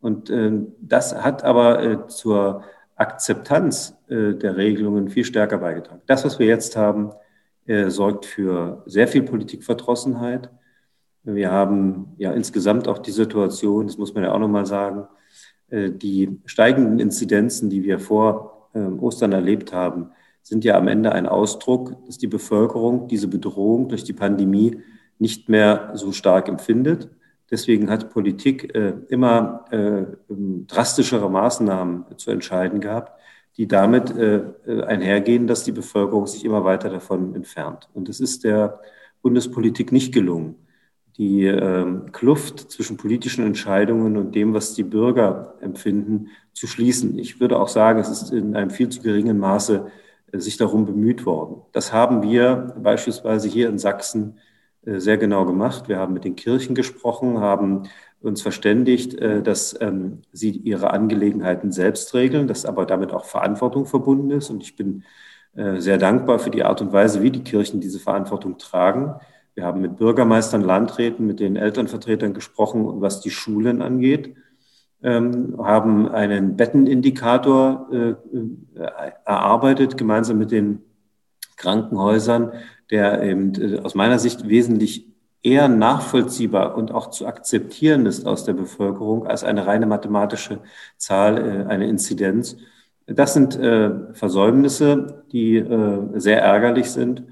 Und 0.00 0.32
das 0.80 1.14
hat 1.22 1.44
aber 1.44 2.08
zur 2.08 2.62
Akzeptanz 2.94 3.98
der 4.08 4.56
Regelungen 4.56 5.10
viel 5.10 5.24
stärker 5.24 5.58
beigetragen. 5.58 6.00
Das, 6.06 6.24
was 6.24 6.38
wir 6.38 6.46
jetzt 6.46 6.74
haben, 6.76 7.10
er 7.66 7.90
sorgt 7.90 8.26
für 8.26 8.82
sehr 8.86 9.08
viel 9.08 9.22
Politikverdrossenheit. 9.22 10.50
Wir 11.24 11.50
haben 11.50 12.14
ja 12.18 12.32
insgesamt 12.32 12.86
auch 12.86 12.98
die 12.98 13.10
Situation, 13.10 13.86
das 13.86 13.98
muss 13.98 14.14
man 14.14 14.24
ja 14.24 14.32
auch 14.32 14.38
nochmal 14.38 14.66
sagen, 14.66 15.06
äh, 15.68 15.90
die 15.90 16.40
steigenden 16.46 17.00
Inzidenzen, 17.00 17.68
die 17.68 17.82
wir 17.82 17.98
vor 17.98 18.70
ähm, 18.74 19.00
Ostern 19.00 19.32
erlebt 19.32 19.72
haben, 19.72 20.10
sind 20.42 20.64
ja 20.64 20.76
am 20.76 20.86
Ende 20.86 21.10
ein 21.10 21.26
Ausdruck, 21.26 22.06
dass 22.06 22.18
die 22.18 22.28
Bevölkerung 22.28 23.08
diese 23.08 23.26
Bedrohung 23.26 23.88
durch 23.88 24.04
die 24.04 24.12
Pandemie 24.12 24.80
nicht 25.18 25.48
mehr 25.48 25.90
so 25.94 26.12
stark 26.12 26.48
empfindet. 26.48 27.10
Deswegen 27.50 27.90
hat 27.90 28.10
Politik 28.10 28.74
äh, 28.76 28.94
immer 29.08 29.64
äh, 29.70 30.04
drastischere 30.28 31.28
Maßnahmen 31.28 32.04
zu 32.16 32.30
entscheiden 32.30 32.80
gehabt 32.80 33.12
die 33.56 33.66
damit 33.66 34.10
äh, 34.10 34.42
äh, 34.66 34.82
einhergehen, 34.82 35.46
dass 35.46 35.64
die 35.64 35.72
Bevölkerung 35.72 36.26
sich 36.26 36.44
immer 36.44 36.64
weiter 36.64 36.90
davon 36.90 37.34
entfernt. 37.34 37.88
Und 37.94 38.08
es 38.08 38.20
ist 38.20 38.44
der 38.44 38.80
Bundespolitik 39.22 39.92
nicht 39.92 40.12
gelungen, 40.12 40.56
die 41.16 41.46
äh, 41.46 41.86
Kluft 42.12 42.70
zwischen 42.70 42.98
politischen 42.98 43.46
Entscheidungen 43.46 44.16
und 44.16 44.34
dem, 44.34 44.52
was 44.52 44.74
die 44.74 44.82
Bürger 44.84 45.54
empfinden, 45.60 46.28
zu 46.52 46.66
schließen. 46.66 47.18
Ich 47.18 47.40
würde 47.40 47.58
auch 47.58 47.68
sagen, 47.68 47.98
es 47.98 48.08
ist 48.08 48.32
in 48.32 48.54
einem 48.56 48.70
viel 48.70 48.90
zu 48.90 49.00
geringen 49.00 49.38
Maße 49.38 49.90
äh, 50.32 50.38
sich 50.38 50.58
darum 50.58 50.84
bemüht 50.84 51.24
worden. 51.24 51.62
Das 51.72 51.92
haben 51.92 52.22
wir 52.22 52.74
beispielsweise 52.82 53.48
hier 53.48 53.70
in 53.70 53.78
Sachsen 53.78 54.38
äh, 54.84 55.00
sehr 55.00 55.16
genau 55.16 55.46
gemacht. 55.46 55.88
Wir 55.88 55.98
haben 55.98 56.12
mit 56.12 56.24
den 56.24 56.36
Kirchen 56.36 56.74
gesprochen, 56.74 57.40
haben 57.40 57.88
uns 58.20 58.42
verständigt, 58.42 59.14
äh, 59.14 59.42
dass 59.42 59.78
ähm, 59.80 60.22
sie 60.32 60.50
ihre 60.50 60.90
Angelegenheiten 60.90 61.72
selbst 61.72 62.14
regeln, 62.14 62.48
dass 62.48 62.64
aber 62.64 62.86
damit 62.86 63.12
auch 63.12 63.24
Verantwortung 63.24 63.86
verbunden 63.86 64.30
ist. 64.30 64.50
Und 64.50 64.62
ich 64.62 64.76
bin 64.76 65.04
äh, 65.54 65.80
sehr 65.80 65.98
dankbar 65.98 66.38
für 66.38 66.50
die 66.50 66.64
Art 66.64 66.80
und 66.80 66.92
Weise, 66.92 67.22
wie 67.22 67.30
die 67.30 67.44
Kirchen 67.44 67.80
diese 67.80 67.98
Verantwortung 67.98 68.58
tragen. 68.58 69.14
Wir 69.54 69.64
haben 69.64 69.80
mit 69.80 69.96
Bürgermeistern, 69.96 70.60
Landräten, 70.60 71.26
mit 71.26 71.40
den 71.40 71.56
Elternvertretern 71.56 72.34
gesprochen, 72.34 73.00
was 73.00 73.20
die 73.20 73.30
Schulen 73.30 73.80
angeht, 73.80 74.34
ähm, 75.02 75.56
haben 75.58 76.08
einen 76.08 76.56
Bettenindikator 76.56 77.88
äh, 77.92 78.14
erarbeitet, 79.24 79.96
gemeinsam 79.96 80.38
mit 80.38 80.50
den 80.50 80.82
Krankenhäusern, 81.56 82.52
der 82.90 83.22
eben 83.22 83.78
aus 83.82 83.94
meiner 83.94 84.18
Sicht 84.18 84.48
wesentlich 84.48 85.06
eher 85.46 85.68
nachvollziehbar 85.68 86.76
und 86.76 86.92
auch 86.92 87.10
zu 87.10 87.24
akzeptieren 87.24 88.04
ist 88.04 88.26
aus 88.26 88.44
der 88.44 88.54
Bevölkerung 88.54 89.28
als 89.28 89.44
eine 89.44 89.64
reine 89.64 89.86
mathematische 89.86 90.58
Zahl, 90.96 91.38
äh, 91.38 91.72
eine 91.72 91.86
Inzidenz. 91.86 92.56
Das 93.06 93.34
sind 93.34 93.56
äh, 93.56 94.12
Versäumnisse, 94.12 95.22
die 95.30 95.58
äh, 95.58 96.18
sehr 96.18 96.42
ärgerlich 96.42 96.90
sind. 96.90 97.22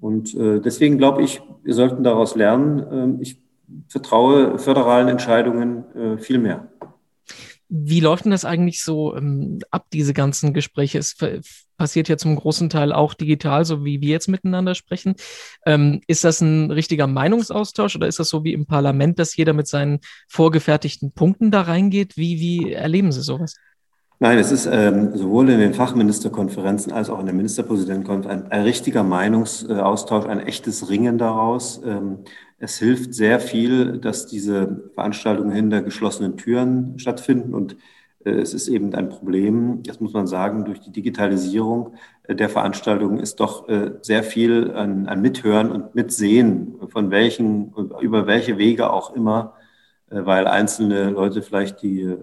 Und 0.00 0.32
deswegen 0.38 0.96
glaube 0.96 1.22
ich, 1.22 1.42
wir 1.64 1.74
sollten 1.74 2.04
daraus 2.04 2.36
lernen. 2.36 2.86
Ähm, 2.90 3.18
ich 3.20 3.42
vertraue 3.88 4.56
föderalen 4.58 5.08
Entscheidungen 5.08 5.84
viel 6.18 6.38
mehr. 6.38 6.68
Wie 7.68 8.00
läuft 8.00 8.24
denn 8.24 8.32
das 8.32 8.44
eigentlich 8.44 8.82
so 8.82 9.14
ähm, 9.14 9.58
ab, 9.70 9.86
diese 9.92 10.14
ganzen 10.14 10.54
Gespräche? 10.54 10.98
Es 10.98 11.16
passiert 11.76 12.08
ja 12.08 12.16
zum 12.16 12.36
großen 12.36 12.70
Teil 12.70 12.92
auch 12.92 13.14
digital, 13.14 13.64
so 13.64 13.84
wie 13.84 14.00
wir 14.00 14.08
jetzt 14.08 14.28
miteinander 14.28 14.74
sprechen. 14.74 15.14
Ähm, 15.66 16.00
ist 16.06 16.24
das 16.24 16.40
ein 16.40 16.70
richtiger 16.70 17.06
Meinungsaustausch 17.06 17.96
oder 17.96 18.08
ist 18.08 18.18
das 18.18 18.28
so 18.28 18.44
wie 18.44 18.52
im 18.52 18.66
Parlament, 18.66 19.18
dass 19.18 19.36
jeder 19.36 19.52
mit 19.52 19.68
seinen 19.68 20.00
vorgefertigten 20.28 21.12
Punkten 21.12 21.50
da 21.50 21.62
reingeht? 21.62 22.16
Wie, 22.16 22.40
wie 22.40 22.72
erleben 22.72 23.12
Sie 23.12 23.22
sowas? 23.22 23.54
Nein, 24.20 24.38
es 24.38 24.50
ist 24.50 24.66
ähm, 24.66 25.16
sowohl 25.16 25.48
in 25.48 25.60
den 25.60 25.74
Fachministerkonferenzen 25.74 26.92
als 26.92 27.08
auch 27.08 27.20
in 27.20 27.26
der 27.26 27.34
Ministerpräsidentenkonferenz 27.36 28.46
ein, 28.46 28.50
ein 28.50 28.62
richtiger 28.62 29.04
Meinungsaustausch, 29.04 30.26
ein 30.26 30.40
echtes 30.40 30.90
Ringen 30.90 31.18
daraus. 31.18 31.80
Ähm, 31.84 32.24
es 32.58 32.78
hilft 32.78 33.14
sehr 33.14 33.40
viel, 33.40 33.98
dass 33.98 34.26
diese 34.26 34.90
Veranstaltungen 34.94 35.52
hinter 35.52 35.82
geschlossenen 35.82 36.36
Türen 36.36 36.98
stattfinden 36.98 37.54
und 37.54 37.76
äh, 38.24 38.30
es 38.30 38.54
ist 38.54 38.68
eben 38.68 38.94
ein 38.94 39.08
Problem, 39.08 39.82
das 39.84 40.00
muss 40.00 40.12
man 40.12 40.26
sagen, 40.26 40.64
durch 40.64 40.80
die 40.80 40.92
Digitalisierung 40.92 41.94
äh, 42.24 42.34
der 42.34 42.48
Veranstaltungen 42.48 43.18
ist 43.18 43.40
doch 43.40 43.68
äh, 43.68 43.92
sehr 44.02 44.22
viel 44.22 44.72
an, 44.72 45.06
an 45.06 45.20
Mithören 45.20 45.70
und 45.70 45.94
Mitsehen, 45.94 46.76
von 46.88 47.10
welchen, 47.10 47.72
über 48.00 48.26
welche 48.26 48.58
Wege 48.58 48.90
auch 48.90 49.14
immer, 49.14 49.54
weil 50.10 50.46
einzelne 50.46 51.10
Leute 51.10 51.42
vielleicht 51.42 51.82
die 51.82 52.16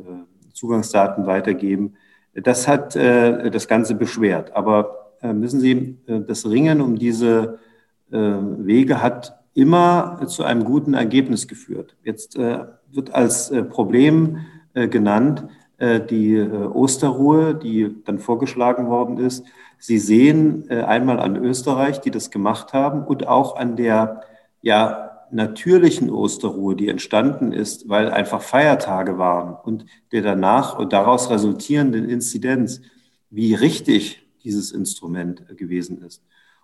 Zugangsdaten 0.54 1.27
weitergeben. 1.27 1.94
Das 2.34 2.68
hat 2.68 2.96
das 2.96 3.68
Ganze 3.68 3.94
beschwert. 3.94 4.56
Aber 4.56 5.13
wissen 5.22 5.60
Sie, 5.60 6.00
das 6.08 6.50
Ringen 6.50 6.82
um 6.82 6.98
diese 6.98 7.60
Wege 8.10 9.04
hat 9.04 9.45
immer 9.56 10.28
zu 10.28 10.44
einem 10.44 10.64
guten 10.64 10.94
Ergebnis 10.94 11.48
geführt. 11.48 11.96
Jetzt 12.04 12.38
wird 12.38 13.14
als 13.14 13.52
Problem 13.70 14.46
genannt, 14.74 15.46
äh, 15.78 16.00
die 16.00 16.36
äh, 16.36 16.50
Osterruhe, 16.68 17.54
die 17.54 17.94
dann 18.06 18.20
vorgeschlagen 18.20 18.88
worden 18.88 19.18
ist. 19.18 19.46
Sie 19.78 20.00
sehen 20.00 20.70
äh, 20.70 20.84
einmal 20.84 21.20
an 21.20 21.36
Österreich, 21.36 22.00
die 22.00 22.12
das 22.12 22.32
gemacht 22.32 22.72
haben, 22.72 23.04
und 23.04 23.28
auch 23.28 23.58
an 23.58 23.76
der 23.76 24.22
ja, 24.62 25.26
natürlichen 25.32 26.10
Osterruhe, 26.10 26.78
die 26.78 26.88
entstanden 26.88 27.52
ist, 27.52 27.90
weil 27.90 28.10
einfach 28.10 28.42
Feiertage 28.42 29.18
waren 29.18 29.58
und 29.66 29.86
der 30.14 30.22
danach 30.22 30.80
und 30.80 30.94
daraus 30.94 31.30
resultierenden 31.30 32.08
Inzidenz, 32.08 32.80
wie 33.30 33.54
richtig 33.54 34.26
dieses 34.46 34.72
Instrument 34.72 35.58
gewesen 35.58 36.02
ist. 36.04 36.24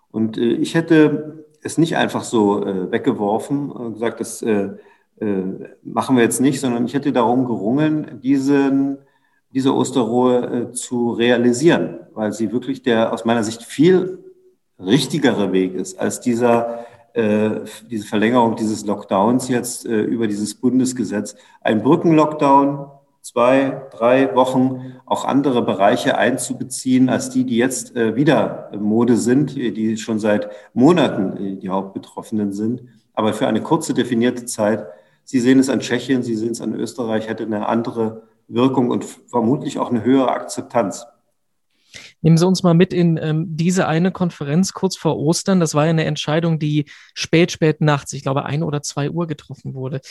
Und 0.09 0.37
ich 0.37 0.75
hätte 0.75 1.45
es 1.63 1.77
nicht 1.77 1.95
einfach 1.97 2.23
so 2.23 2.61
weggeworfen 2.91 3.71
und 3.71 3.93
gesagt, 3.93 4.19
das 4.19 4.43
machen 5.83 6.15
wir 6.15 6.23
jetzt 6.23 6.41
nicht, 6.41 6.59
sondern 6.59 6.85
ich 6.85 6.93
hätte 6.93 7.11
darum 7.11 7.45
gerungen, 7.45 8.19
diesen 8.21 8.97
diese 9.53 9.75
Osterruhe 9.75 10.69
äh, 10.69 10.71
zu 10.71 11.11
realisieren, 11.11 11.99
weil 12.13 12.31
sie 12.31 12.51
wirklich 12.51 12.83
der 12.83 13.13
aus 13.13 13.25
meiner 13.25 13.43
Sicht 13.43 13.63
viel 13.63 14.23
richtigere 14.79 15.51
Weg 15.51 15.75
ist 15.75 15.99
als 15.99 16.21
dieser 16.21 16.85
äh, 17.13 17.61
diese 17.89 18.07
Verlängerung 18.07 18.55
dieses 18.55 18.85
Lockdowns 18.85 19.49
jetzt 19.49 19.85
äh, 19.85 20.01
über 20.01 20.27
dieses 20.27 20.55
Bundesgesetz. 20.55 21.35
Ein 21.59 21.83
Brückenlockdown, 21.83 22.87
zwei, 23.21 23.83
drei 23.91 24.35
Wochen, 24.35 24.95
auch 25.05 25.25
andere 25.25 25.61
Bereiche 25.61 26.17
einzubeziehen 26.17 27.09
als 27.09 27.29
die, 27.29 27.45
die 27.45 27.57
jetzt 27.57 27.95
äh, 27.95 28.15
wieder 28.15 28.71
Mode 28.77 29.17
sind, 29.17 29.55
die 29.55 29.97
schon 29.97 30.19
seit 30.19 30.49
Monaten 30.73 31.37
äh, 31.37 31.55
die 31.57 31.69
Hauptbetroffenen 31.69 32.51
sind, 32.51 32.83
aber 33.13 33.33
für 33.33 33.47
eine 33.47 33.61
kurze 33.61 33.93
definierte 33.93 34.45
Zeit. 34.45 34.87
Sie 35.23 35.39
sehen 35.39 35.59
es 35.59 35.69
an 35.69 35.79
Tschechien, 35.79 36.23
Sie 36.23 36.35
sehen 36.35 36.51
es 36.51 36.61
an 36.61 36.73
Österreich, 36.73 37.29
hätte 37.29 37.43
eine 37.43 37.67
andere 37.67 38.23
Wirkung 38.47 38.89
und 38.89 39.05
vermutlich 39.05 39.79
auch 39.79 39.89
eine 39.89 40.03
höhere 40.03 40.31
Akzeptanz. 40.31 41.05
Nehmen 42.21 42.37
Sie 42.37 42.45
uns 42.45 42.61
mal 42.63 42.73
mit 42.73 42.93
in 42.93 43.17
ähm, 43.17 43.45
diese 43.49 43.87
eine 43.87 44.11
Konferenz 44.11 44.73
kurz 44.73 44.95
vor 44.95 45.17
Ostern. 45.17 45.59
Das 45.59 45.73
war 45.73 45.85
ja 45.85 45.89
eine 45.89 46.05
Entscheidung, 46.05 46.59
die 46.59 46.85
spät, 47.13 47.51
spät 47.51 47.81
nachts, 47.81 48.13
ich 48.13 48.21
glaube 48.21 48.45
ein 48.45 48.63
oder 48.63 48.81
zwei 48.81 49.09
Uhr 49.09 49.27
getroffen 49.27 49.73
wurde. 49.73 50.01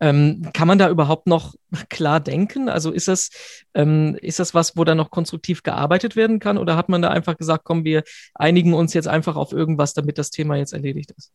Ähm, 0.00 0.50
kann 0.52 0.66
man 0.66 0.78
da 0.78 0.90
überhaupt 0.90 1.26
noch 1.26 1.54
klar 1.88 2.20
denken? 2.20 2.68
Also 2.68 2.90
ist 2.90 3.08
das, 3.08 3.30
ähm, 3.74 4.16
ist 4.20 4.40
das 4.40 4.52
was, 4.52 4.76
wo 4.76 4.84
da 4.84 4.94
noch 4.94 5.10
konstruktiv 5.10 5.62
gearbeitet 5.62 6.16
werden 6.16 6.40
kann? 6.40 6.58
Oder 6.58 6.76
hat 6.76 6.88
man 6.88 7.02
da 7.02 7.08
einfach 7.10 7.36
gesagt, 7.36 7.64
komm, 7.64 7.84
wir 7.84 8.02
einigen 8.34 8.74
uns 8.74 8.92
jetzt 8.94 9.08
einfach 9.08 9.36
auf 9.36 9.52
irgendwas, 9.52 9.94
damit 9.94 10.18
das 10.18 10.30
Thema 10.30 10.56
jetzt 10.56 10.72
erledigt 10.72 11.12
ist? 11.16 11.32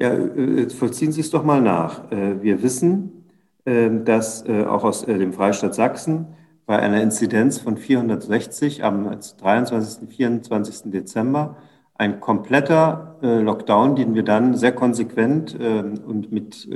Ja, 0.00 0.14
äh, 0.14 0.68
vollziehen 0.70 1.12
Sie 1.12 1.20
es 1.20 1.30
doch 1.30 1.44
mal 1.44 1.60
nach. 1.60 2.10
Äh, 2.10 2.42
wir 2.42 2.62
wissen, 2.62 3.24
ähm, 3.66 4.04
dass 4.04 4.46
äh, 4.48 4.64
auch 4.64 4.84
aus 4.84 5.04
dem 5.04 5.32
Freistaat 5.32 5.74
Sachsen 5.74 6.26
bei 6.68 6.78
einer 6.78 7.00
Inzidenz 7.00 7.58
von 7.58 7.78
460 7.78 8.84
am 8.84 9.10
23. 9.10 10.06
24. 10.14 10.92
Dezember 10.92 11.56
ein 11.94 12.20
kompletter 12.20 13.16
äh, 13.22 13.40
Lockdown, 13.40 13.96
den 13.96 14.14
wir 14.14 14.22
dann 14.22 14.54
sehr 14.54 14.72
konsequent 14.72 15.56
ähm, 15.58 15.94
und 16.06 16.30
mit 16.30 16.68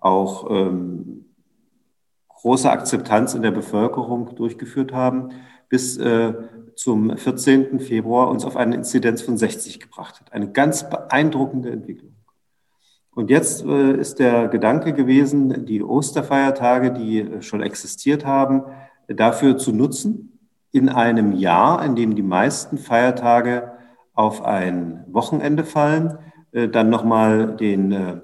auch 0.00 0.50
ähm, 0.50 1.26
großer 2.28 2.72
Akzeptanz 2.72 3.34
in 3.34 3.42
der 3.42 3.50
Bevölkerung 3.50 4.34
durchgeführt 4.34 4.92
haben, 4.92 5.30
bis 5.68 6.00
zum 6.76 7.16
14. 7.16 7.80
Februar 7.80 8.28
uns 8.28 8.44
auf 8.44 8.56
eine 8.56 8.76
Inzidenz 8.76 9.22
von 9.22 9.36
60 9.36 9.80
gebracht 9.80 10.20
hat. 10.20 10.32
Eine 10.32 10.52
ganz 10.52 10.88
beeindruckende 10.88 11.70
Entwicklung. 11.70 12.14
Und 13.18 13.30
jetzt 13.30 13.64
äh, 13.64 13.94
ist 13.94 14.20
der 14.20 14.46
Gedanke 14.46 14.92
gewesen, 14.92 15.66
die 15.66 15.82
Osterfeiertage, 15.82 16.92
die 16.92 17.18
äh, 17.18 17.42
schon 17.42 17.62
existiert 17.62 18.24
haben, 18.24 18.62
dafür 19.08 19.56
zu 19.58 19.72
nutzen, 19.72 20.38
in 20.70 20.88
einem 20.88 21.32
Jahr, 21.32 21.84
in 21.84 21.96
dem 21.96 22.14
die 22.14 22.22
meisten 22.22 22.78
Feiertage 22.78 23.72
auf 24.14 24.44
ein 24.44 25.04
Wochenende 25.08 25.64
fallen, 25.64 26.18
äh, 26.52 26.68
dann 26.68 26.90
nochmal 26.90 27.56
den 27.56 27.92
äh, 27.92 28.20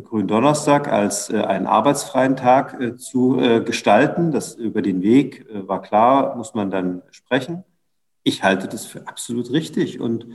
Gründonnerstag 0.00 0.88
als 0.88 1.30
äh, 1.30 1.38
einen 1.38 1.66
arbeitsfreien 1.66 2.36
Tag 2.36 2.78
zu 2.98 3.36
gestalten. 3.64 4.30
Das 4.30 4.54
über 4.54 4.82
den 4.82 5.02
Weg 5.02 5.46
war 5.52 5.82
klar, 5.82 6.36
muss 6.36 6.54
man 6.54 6.70
dann 6.70 7.02
sprechen. 7.10 7.64
Ich 8.22 8.44
halte 8.44 8.68
das 8.68 8.86
für 8.86 9.08
absolut 9.08 9.50
richtig 9.50 10.00
und 10.00 10.26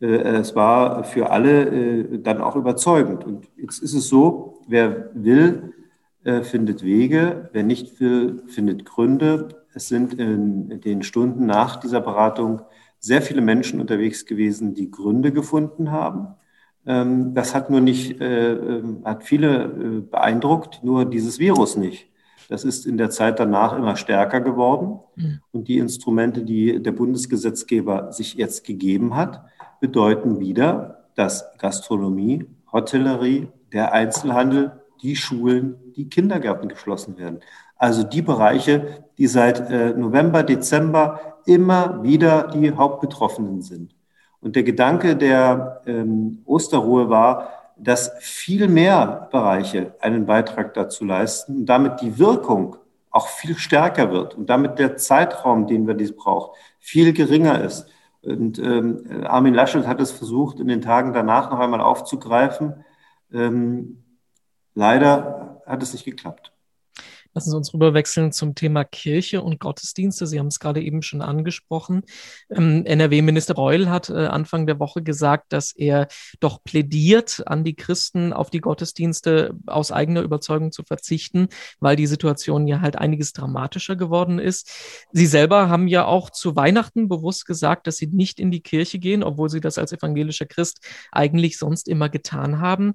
es 0.00 0.54
war 0.54 1.04
für 1.04 1.30
alle 1.30 2.18
dann 2.18 2.42
auch 2.42 2.54
überzeugend. 2.56 3.24
Und 3.24 3.48
jetzt 3.56 3.78
ist 3.78 3.94
es 3.94 4.08
so, 4.08 4.60
wer 4.68 5.08
will, 5.14 5.72
äh, 6.26 6.42
findet 6.42 6.82
Wege, 6.82 7.50
wer 7.52 7.62
nicht 7.62 8.00
will, 8.00 8.42
findet 8.48 8.84
Gründe. 8.84 9.64
Es 9.72 9.86
sind 9.86 10.14
in 10.14 10.80
den 10.80 11.04
Stunden 11.04 11.46
nach 11.46 11.76
dieser 11.76 12.00
Beratung 12.00 12.62
sehr 12.98 13.22
viele 13.22 13.42
Menschen 13.42 13.80
unterwegs 13.80 14.26
gewesen, 14.26 14.74
die 14.74 14.90
Gründe 14.90 15.30
gefunden 15.30 15.92
haben. 15.92 16.34
Ähm, 16.84 17.32
das 17.34 17.54
hat 17.54 17.70
nur 17.70 17.80
nicht, 17.80 18.16
ähm, 18.20 19.02
hat 19.04 19.22
viele 19.22 20.02
beeindruckt, 20.10 20.82
nur 20.82 21.04
dieses 21.04 21.38
Virus 21.38 21.76
nicht. 21.76 22.08
Das 22.48 22.64
ist 22.64 22.86
in 22.86 22.98
der 22.98 23.10
Zeit 23.10 23.38
danach 23.38 23.76
immer 23.76 23.94
stärker 23.94 24.40
geworden. 24.40 24.98
Mhm. 25.14 25.40
Und 25.52 25.68
die 25.68 25.78
Instrumente, 25.78 26.42
die 26.42 26.82
der 26.82 26.92
Bundesgesetzgeber 26.92 28.12
sich 28.12 28.34
jetzt 28.34 28.64
gegeben 28.64 29.14
hat, 29.14 29.44
bedeuten 29.80 30.40
wieder, 30.40 31.04
dass 31.14 31.44
Gastronomie, 31.58 32.46
Hotellerie, 32.72 33.46
der 33.72 33.92
Einzelhandel, 33.92 34.72
die 35.02 35.16
Schulen, 35.16 35.76
die 35.96 36.08
Kindergärten 36.08 36.68
geschlossen 36.68 37.18
werden. 37.18 37.40
Also 37.76 38.02
die 38.02 38.22
Bereiche, 38.22 39.04
die 39.18 39.26
seit 39.26 39.70
äh, 39.70 39.90
November, 39.90 40.42
Dezember 40.42 41.38
immer 41.46 42.02
wieder 42.02 42.48
die 42.48 42.72
Hauptbetroffenen 42.72 43.62
sind. 43.62 43.94
Und 44.40 44.56
der 44.56 44.62
Gedanke 44.62 45.16
der 45.16 45.82
ähm, 45.86 46.42
Osterruhe 46.44 47.08
war, 47.10 47.50
dass 47.76 48.12
viel 48.20 48.68
mehr 48.68 49.28
Bereiche 49.30 49.94
einen 50.00 50.26
Beitrag 50.26 50.74
dazu 50.74 51.04
leisten 51.04 51.58
und 51.58 51.66
damit 51.66 52.00
die 52.00 52.18
Wirkung 52.18 52.76
auch 53.10 53.28
viel 53.28 53.56
stärker 53.56 54.10
wird 54.10 54.34
und 54.34 54.48
damit 54.48 54.78
der 54.78 54.96
Zeitraum, 54.96 55.66
den 55.66 55.86
wir 55.86 55.94
dies 55.94 56.14
brauchen, 56.14 56.54
viel 56.78 57.12
geringer 57.12 57.62
ist. 57.62 57.86
Und 58.22 58.58
ähm, 58.58 59.24
Armin 59.24 59.54
Laschet 59.54 59.86
hat 59.86 60.00
es 60.00 60.10
versucht, 60.10 60.58
in 60.58 60.68
den 60.68 60.82
Tagen 60.82 61.12
danach 61.12 61.50
noch 61.50 61.60
einmal 61.60 61.80
aufzugreifen. 61.80 62.84
Ähm, 63.32 64.02
leider 64.76 65.62
hat 65.66 65.82
es 65.82 65.92
nicht 65.92 66.04
geklappt. 66.04 66.52
Lassen 67.36 67.50
Sie 67.50 67.56
uns 67.58 67.74
rüberwechseln 67.74 68.32
zum 68.32 68.54
Thema 68.54 68.82
Kirche 68.84 69.42
und 69.42 69.60
Gottesdienste. 69.60 70.26
Sie 70.26 70.38
haben 70.38 70.46
es 70.46 70.58
gerade 70.58 70.80
eben 70.80 71.02
schon 71.02 71.20
angesprochen. 71.20 72.00
Ähm, 72.48 72.86
NRW-Minister 72.86 73.52
Reul 73.52 73.90
hat 73.90 74.08
äh, 74.08 74.24
Anfang 74.24 74.66
der 74.66 74.80
Woche 74.80 75.02
gesagt, 75.02 75.52
dass 75.52 75.72
er 75.72 76.08
doch 76.40 76.64
plädiert, 76.64 77.42
an 77.46 77.62
die 77.62 77.76
Christen 77.76 78.32
auf 78.32 78.48
die 78.48 78.62
Gottesdienste 78.62 79.54
aus 79.66 79.92
eigener 79.92 80.22
Überzeugung 80.22 80.72
zu 80.72 80.82
verzichten, 80.82 81.48
weil 81.78 81.94
die 81.94 82.06
Situation 82.06 82.66
ja 82.66 82.80
halt 82.80 82.96
einiges 82.96 83.34
dramatischer 83.34 83.96
geworden 83.96 84.38
ist. 84.38 84.70
Sie 85.12 85.26
selber 85.26 85.68
haben 85.68 85.88
ja 85.88 86.06
auch 86.06 86.30
zu 86.30 86.56
Weihnachten 86.56 87.06
bewusst 87.06 87.44
gesagt, 87.44 87.86
dass 87.86 87.98
Sie 87.98 88.06
nicht 88.06 88.40
in 88.40 88.50
die 88.50 88.62
Kirche 88.62 88.98
gehen, 88.98 89.22
obwohl 89.22 89.50
Sie 89.50 89.60
das 89.60 89.76
als 89.76 89.92
evangelischer 89.92 90.46
Christ 90.46 90.80
eigentlich 91.12 91.58
sonst 91.58 91.86
immer 91.86 92.08
getan 92.08 92.60
haben. 92.62 92.94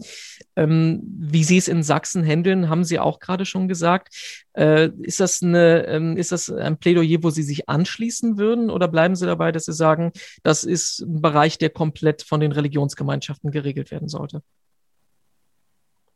Ähm, 0.55 1.03
wie 1.03 1.43
Sie 1.43 1.57
es 1.57 1.67
in 1.67 1.83
Sachsen 1.83 2.25
handeln, 2.25 2.69
haben 2.69 2.83
Sie 2.83 2.98
auch 2.98 3.19
gerade 3.19 3.45
schon 3.45 3.67
gesagt. 3.67 4.30
Äh, 4.53 4.89
ist, 5.01 5.19
das 5.19 5.41
eine, 5.41 5.85
ähm, 5.88 6.17
ist 6.17 6.31
das 6.31 6.50
ein 6.50 6.77
Plädoyer, 6.77 7.23
wo 7.23 7.29
Sie 7.29 7.43
sich 7.43 7.69
anschließen 7.69 8.38
würden 8.38 8.69
oder 8.69 8.88
bleiben 8.88 9.15
Sie 9.15 9.25
dabei, 9.25 9.51
dass 9.51 9.65
Sie 9.65 9.73
sagen, 9.73 10.11
das 10.43 10.63
ist 10.63 11.01
ein 11.01 11.21
Bereich, 11.21 11.57
der 11.57 11.69
komplett 11.69 12.23
von 12.23 12.39
den 12.39 12.51
Religionsgemeinschaften 12.51 13.51
geregelt 13.51 13.91
werden 13.91 14.07
sollte? 14.07 14.41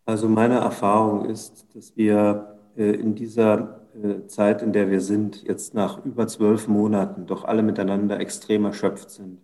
Also 0.05 0.29
meine 0.29 0.55
Erfahrung 0.55 1.25
ist, 1.25 1.65
dass 1.73 1.97
wir 1.97 2.59
äh, 2.77 2.91
in 2.91 3.15
dieser 3.15 3.81
äh, 4.03 4.27
Zeit, 4.27 4.61
in 4.61 4.73
der 4.73 4.91
wir 4.91 5.01
sind, 5.01 5.43
jetzt 5.43 5.73
nach 5.73 6.03
über 6.05 6.27
zwölf 6.27 6.67
Monaten 6.67 7.25
doch 7.25 7.43
alle 7.43 7.63
miteinander 7.63 8.19
extrem 8.19 8.65
erschöpft 8.65 9.09
sind. 9.09 9.41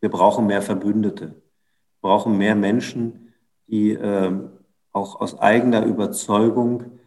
Wir 0.00 0.10
brauchen 0.10 0.46
mehr 0.46 0.62
Verbündete, 0.62 1.26
wir 1.28 2.00
brauchen 2.00 2.38
mehr 2.38 2.54
Menschen, 2.54 3.34
die 3.66 3.92
ähm, 3.92 4.50
auch 4.92 5.20
aus 5.20 5.38
eigener 5.38 5.84
Überzeugung 5.84 6.82
äh, 6.82 6.97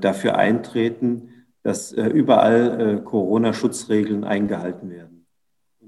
dafür 0.00 0.36
eintreten, 0.36 1.30
dass 1.62 1.92
äh, 1.92 2.06
überall 2.06 2.80
äh, 2.80 3.00
Corona-Schutzregeln 3.00 4.24
eingehalten 4.24 4.90
werden. 4.90 5.26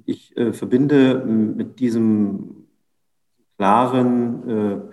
Ich 0.04 0.34
verbinde 0.34 1.24
mit 1.24 1.78
diesem 1.78 2.66
klaren 3.56 4.90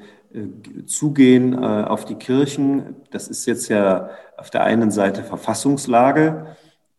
Zugehen 0.86 1.55
auf 1.58 2.05
die 2.05 2.13
Kirchen, 2.13 2.98
das 3.10 3.27
ist 3.27 3.48
jetzt 3.48 3.69
ja 3.69 4.12
auf 4.38 4.51
der 4.51 4.65
einen 4.65 4.91
Seite 4.91 5.24
Verfassungslage, 5.24 6.55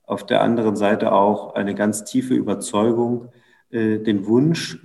auf 0.07 0.27
der 0.27 0.41
anderen 0.41 0.75
Seite 0.75 1.13
auch 1.13 1.55
eine 1.55 1.77
ganz 1.77 2.03
tiefe 2.03 2.35
Überzeugung, 2.35 3.29
den 3.71 4.27
Wunsch, 4.27 4.81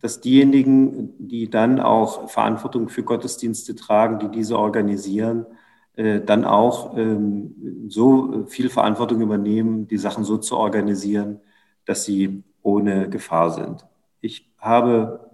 dass 0.00 0.22
diejenigen, 0.22 1.12
die 1.18 1.50
dann 1.50 1.80
auch 1.80 2.30
Verantwortung 2.30 2.88
für 2.88 3.02
Gottesdienste 3.02 3.76
tragen, 3.76 4.20
die 4.20 4.30
diese 4.30 4.58
organisieren, 4.58 5.44
äh, 5.44 5.54
dann 5.96 6.44
auch 6.44 6.96
ähm, 6.96 7.86
so 7.88 8.46
viel 8.46 8.70
Verantwortung 8.70 9.20
übernehmen, 9.20 9.86
die 9.86 9.98
Sachen 9.98 10.24
so 10.24 10.38
zu 10.38 10.56
organisieren, 10.56 11.40
dass 11.84 12.04
sie 12.04 12.42
ohne 12.62 13.08
Gefahr 13.10 13.50
sind. 13.50 13.84
Ich 14.20 14.50
habe 14.58 15.30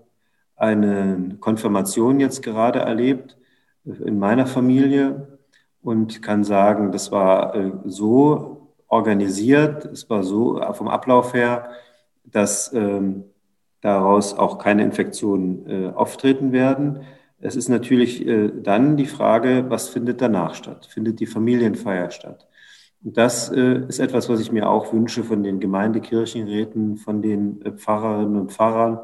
eine 0.56 1.36
Konfirmation 1.40 2.18
jetzt 2.18 2.42
gerade 2.42 2.80
erlebt 2.80 3.36
in 3.84 4.18
meiner 4.18 4.46
Familie 4.46 5.38
und 5.82 6.22
kann 6.22 6.42
sagen, 6.42 6.90
das 6.90 7.12
war 7.12 7.54
äh, 7.54 7.72
so 7.84 8.72
organisiert, 8.88 9.84
es 9.84 10.08
war 10.08 10.24
so 10.24 10.60
vom 10.72 10.88
Ablauf 10.88 11.34
her, 11.34 11.70
dass 12.24 12.72
ähm, 12.72 13.24
daraus 13.80 14.34
auch 14.34 14.58
keine 14.58 14.82
Infektionen 14.82 15.66
äh, 15.68 15.92
auftreten 15.94 16.52
werden. 16.52 17.02
Es 17.40 17.54
ist 17.56 17.68
natürlich 17.68 18.26
äh, 18.26 18.50
dann 18.50 18.96
die 18.96 19.06
Frage, 19.06 19.66
was 19.68 19.88
findet 19.88 20.20
danach 20.22 20.54
statt? 20.54 20.86
Findet 20.86 21.20
die 21.20 21.26
Familienfeier 21.26 22.10
statt? 22.10 22.48
Und 23.04 23.16
das 23.16 23.50
äh, 23.50 23.86
ist 23.88 23.98
etwas, 23.98 24.28
was 24.28 24.40
ich 24.40 24.52
mir 24.52 24.68
auch 24.68 24.92
wünsche 24.92 25.22
von 25.22 25.42
den 25.42 25.60
Gemeindekirchenräten, 25.60 26.96
von 26.96 27.22
den 27.22 27.62
äh, 27.62 27.72
Pfarrerinnen 27.72 28.36
und 28.36 28.52
Pfarrern, 28.52 29.00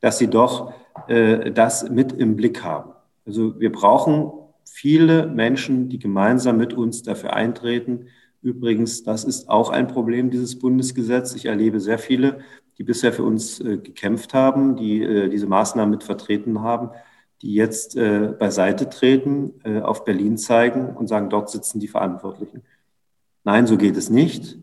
dass 0.00 0.18
sie 0.18 0.28
doch 0.28 0.72
äh, 1.08 1.50
das 1.50 1.90
mit 1.90 2.12
im 2.12 2.36
Blick 2.36 2.62
haben. 2.62 2.92
Also 3.26 3.58
wir 3.60 3.72
brauchen 3.72 4.32
viele 4.64 5.26
Menschen, 5.26 5.88
die 5.88 5.98
gemeinsam 5.98 6.56
mit 6.56 6.72
uns 6.74 7.02
dafür 7.02 7.34
eintreten. 7.34 8.06
Übrigens, 8.42 9.02
das 9.02 9.24
ist 9.24 9.48
auch 9.48 9.70
ein 9.70 9.88
Problem 9.88 10.30
dieses 10.30 10.58
Bundesgesetzes. 10.58 11.36
Ich 11.36 11.46
erlebe 11.46 11.80
sehr 11.80 11.98
viele, 11.98 12.38
die 12.78 12.84
bisher 12.84 13.12
für 13.12 13.24
uns 13.24 13.60
äh, 13.60 13.78
gekämpft 13.78 14.34
haben, 14.34 14.76
die 14.76 15.02
äh, 15.02 15.28
diese 15.28 15.46
Maßnahmen 15.46 15.90
mit 15.90 16.04
vertreten 16.04 16.60
haben, 16.62 16.90
die 17.42 17.54
jetzt 17.54 17.96
äh, 17.96 18.32
beiseite 18.38 18.88
treten, 18.88 19.54
äh, 19.64 19.80
auf 19.80 20.04
Berlin 20.04 20.38
zeigen 20.38 20.94
und 20.96 21.08
sagen, 21.08 21.28
dort 21.28 21.50
sitzen 21.50 21.80
die 21.80 21.88
Verantwortlichen. 21.88 22.62
Nein, 23.42 23.66
so 23.66 23.76
geht 23.76 23.96
es 23.96 24.10
nicht. 24.10 24.58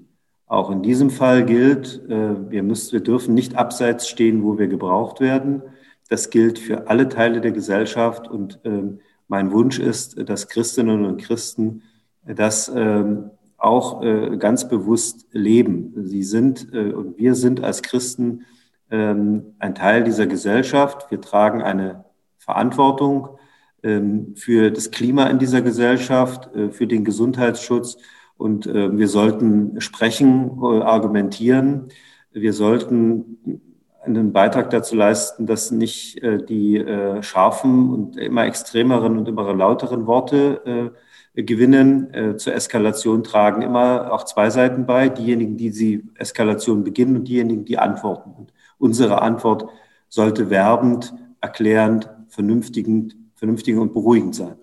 Auch 0.45 0.71
in 0.71 0.81
diesem 0.81 1.09
Fall 1.09 1.45
gilt, 1.45 2.01
äh, 2.09 2.49
wir, 2.49 2.63
müssen, 2.63 2.93
wir 2.93 3.01
dürfen 3.01 3.33
nicht 3.33 3.55
abseits 3.55 4.07
stehen, 4.07 4.43
wo 4.43 4.57
wir 4.57 4.67
gebraucht 4.67 5.19
werden. 5.19 5.61
Das 6.07 6.29
gilt 6.29 6.57
für 6.57 6.87
alle 6.87 7.09
Teile 7.09 7.41
der 7.41 7.51
Gesellschaft. 7.51 8.29
Und 8.29 8.61
ähm, 8.63 8.99
mein 9.27 9.51
Wunsch 9.51 9.77
ist, 9.77 10.17
dass 10.29 10.47
Christinnen 10.47 11.05
und 11.05 11.21
Christen 11.21 11.83
das 12.25 12.71
ähm, 12.73 13.31
auch 13.57 14.01
äh, 14.01 14.37
ganz 14.37 14.69
bewusst 14.69 15.27
leben. 15.33 15.93
Sie 16.05 16.23
sind 16.23 16.71
und 16.73 17.17
wir 17.17 17.35
sind 17.35 17.61
als 17.61 17.81
Christen 17.81 18.45
ähm, 18.89 19.53
ein 19.59 19.75
Teil 19.75 20.03
dieser 20.03 20.25
Gesellschaft. 20.25 21.11
Wir 21.11 21.21
tragen 21.21 21.61
eine 21.61 22.05
Verantwortung 22.39 23.37
ähm, 23.83 24.33
für 24.35 24.71
das 24.71 24.91
Klima 24.91 25.27
in 25.27 25.39
dieser 25.39 25.61
Gesellschaft, 25.61 26.53
äh, 26.55 26.69
für 26.71 26.87
den 26.87 27.05
Gesundheitsschutz. 27.05 27.97
Und 28.37 28.65
äh, 28.67 28.97
wir 28.97 29.07
sollten 29.07 29.79
sprechen, 29.81 30.59
äh, 30.61 30.81
argumentieren. 30.81 31.89
Wir 32.31 32.53
sollten 32.53 33.61
einen 34.03 34.33
Beitrag 34.33 34.69
dazu 34.69 34.95
leisten, 34.95 35.45
dass 35.45 35.71
nicht 35.71 36.21
die 36.23 36.83
scharfen 37.21 37.89
und 37.89 38.17
immer 38.17 38.45
extremeren 38.45 39.17
und 39.17 39.27
immer 39.27 39.53
lauteren 39.53 40.07
Worte 40.07 40.93
gewinnen, 41.33 42.37
zur 42.37 42.53
Eskalation 42.53 43.23
tragen 43.23 43.61
immer 43.61 44.13
auch 44.13 44.23
zwei 44.23 44.51
Seiten 44.51 44.85
bei. 44.85 45.09
Diejenigen, 45.09 45.57
die 45.57 45.71
die 45.71 46.03
Eskalation 46.15 46.83
beginnen 46.83 47.17
und 47.17 47.27
diejenigen, 47.27 47.65
die 47.65 47.77
antworten. 47.77 48.31
Und 48.37 48.53
unsere 48.77 49.21
Antwort 49.21 49.65
sollte 50.07 50.49
werbend, 50.49 51.13
erklärend, 51.41 52.09
vernünftigend, 52.29 53.15
vernünftigend 53.35 53.81
und 53.81 53.93
beruhigend 53.93 54.35
sein. 54.35 54.55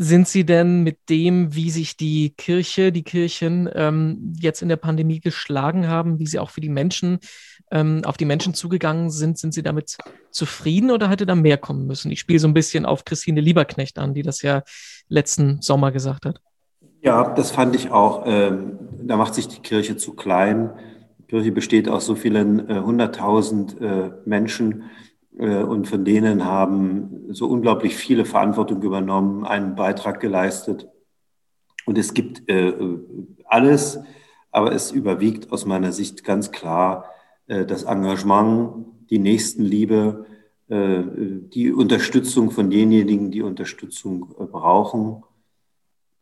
Sind 0.00 0.28
Sie 0.28 0.46
denn 0.46 0.84
mit 0.84 1.08
dem, 1.08 1.54
wie 1.56 1.70
sich 1.70 1.96
die 1.96 2.30
Kirche, 2.30 2.92
die 2.92 3.02
Kirchen 3.02 3.68
ähm, 3.74 4.32
jetzt 4.38 4.62
in 4.62 4.68
der 4.68 4.76
Pandemie 4.76 5.18
geschlagen 5.18 5.88
haben, 5.88 6.20
wie 6.20 6.26
sie 6.26 6.38
auch 6.38 6.50
für 6.50 6.60
die 6.60 6.68
Menschen, 6.68 7.18
ähm, 7.72 8.02
auf 8.04 8.16
die 8.16 8.24
Menschen 8.24 8.54
zugegangen 8.54 9.10
sind, 9.10 9.38
sind 9.38 9.54
Sie 9.54 9.62
damit 9.64 9.96
zufrieden 10.30 10.92
oder 10.92 11.10
hätte 11.10 11.26
da 11.26 11.34
mehr 11.34 11.58
kommen 11.58 11.86
müssen? 11.86 12.12
Ich 12.12 12.20
spiele 12.20 12.38
so 12.38 12.46
ein 12.46 12.54
bisschen 12.54 12.86
auf 12.86 13.04
Christine 13.04 13.40
Lieberknecht 13.40 13.98
an, 13.98 14.14
die 14.14 14.22
das 14.22 14.40
ja 14.42 14.62
letzten 15.08 15.60
Sommer 15.62 15.90
gesagt 15.90 16.26
hat. 16.26 16.40
Ja, 17.02 17.34
das 17.34 17.50
fand 17.50 17.74
ich 17.74 17.90
auch. 17.90 18.22
Ähm, 18.24 18.78
da 19.02 19.16
macht 19.16 19.34
sich 19.34 19.48
die 19.48 19.60
Kirche 19.60 19.96
zu 19.96 20.14
klein. 20.14 20.70
Die 21.18 21.24
Kirche 21.24 21.50
besteht 21.50 21.88
aus 21.88 22.06
so 22.06 22.14
vielen 22.14 22.68
äh, 22.68 22.80
hunderttausend 22.80 23.80
äh, 23.80 24.10
Menschen 24.24 24.82
äh, 24.82 24.84
und 25.38 25.86
von 25.86 26.04
denen 26.04 26.44
haben 26.44 27.26
so 27.28 27.46
unglaublich 27.46 27.96
viele 27.96 28.24
Verantwortung 28.24 28.82
übernommen, 28.82 29.44
einen 29.46 29.76
Beitrag 29.76 30.20
geleistet. 30.20 30.88
Und 31.86 31.96
es 31.96 32.12
gibt 32.12 32.48
äh, 32.48 32.74
alles, 33.44 34.00
aber 34.50 34.72
es 34.72 34.90
überwiegt 34.90 35.52
aus 35.52 35.64
meiner 35.64 35.92
Sicht 35.92 36.24
ganz 36.24 36.50
klar 36.50 37.04
äh, 37.46 37.64
das 37.64 37.84
Engagement, 37.84 38.86
die 39.10 39.18
Nächstenliebe, 39.18 40.26
die 40.70 41.72
Unterstützung 41.72 42.50
von 42.50 42.68
denjenigen, 42.68 43.30
die 43.30 43.40
Unterstützung 43.40 44.28
brauchen. 44.52 45.22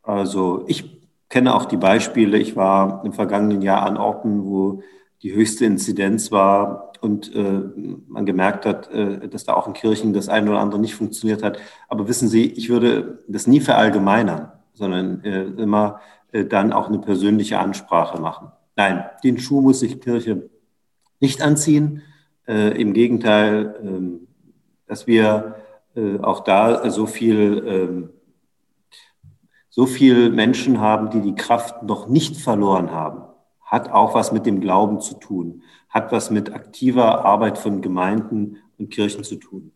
Also 0.02 0.62
ich 0.68 1.00
kenne 1.28 1.54
auch 1.54 1.64
die 1.64 1.76
Beispiele. 1.76 2.38
Ich 2.38 2.54
war 2.54 3.04
im 3.04 3.12
vergangenen 3.12 3.62
Jahr 3.62 3.82
an 3.82 3.96
Orten, 3.96 4.44
wo 4.44 4.82
die 5.22 5.34
höchste 5.34 5.64
Inzidenz 5.64 6.30
war 6.30 6.92
und 7.00 7.34
äh, 7.34 7.62
man 8.06 8.26
gemerkt 8.26 8.66
hat, 8.66 8.90
äh, 8.90 9.28
dass 9.28 9.44
da 9.44 9.54
auch 9.54 9.66
in 9.66 9.72
Kirchen 9.72 10.12
das 10.12 10.28
eine 10.28 10.50
oder 10.50 10.60
andere 10.60 10.80
nicht 10.80 10.94
funktioniert 10.94 11.42
hat. 11.42 11.58
Aber 11.88 12.08
wissen 12.08 12.28
Sie, 12.28 12.46
ich 12.46 12.68
würde 12.68 13.24
das 13.28 13.46
nie 13.46 13.60
verallgemeinern, 13.60 14.52
sondern 14.74 15.24
äh, 15.24 15.44
immer 15.44 16.00
äh, 16.32 16.44
dann 16.44 16.72
auch 16.72 16.88
eine 16.88 16.98
persönliche 16.98 17.58
Ansprache 17.58 18.20
machen. 18.20 18.52
Nein, 18.76 19.04
den 19.24 19.38
Schuh 19.38 19.60
muss 19.60 19.80
sich 19.80 20.00
Kirche 20.00 20.50
nicht 21.20 21.40
anziehen. 21.42 22.02
Äh, 22.46 22.80
Im 22.80 22.92
Gegenteil, 22.92 23.74
ähm, 23.82 24.28
dass 24.86 25.06
wir 25.06 25.56
äh, 25.94 26.18
auch 26.20 26.40
da 26.40 26.90
so 26.90 27.06
viel 27.06 27.64
ähm, 27.66 28.08
so 29.68 29.84
viel 29.84 30.30
Menschen 30.30 30.80
haben, 30.80 31.10
die 31.10 31.20
die 31.20 31.34
Kraft 31.34 31.82
noch 31.82 32.08
nicht 32.08 32.38
verloren 32.38 32.92
haben 32.92 33.24
hat 33.66 33.90
auch 33.90 34.14
was 34.14 34.32
mit 34.32 34.46
dem 34.46 34.60
Glauben 34.60 35.00
zu 35.00 35.14
tun, 35.18 35.62
hat 35.90 36.12
was 36.12 36.30
mit 36.30 36.54
aktiver 36.54 37.24
Arbeit 37.24 37.58
von 37.58 37.82
Gemeinden 37.82 38.58
und 38.78 38.90
Kirchen 38.90 39.24
zu 39.24 39.36
tun. 39.36 39.72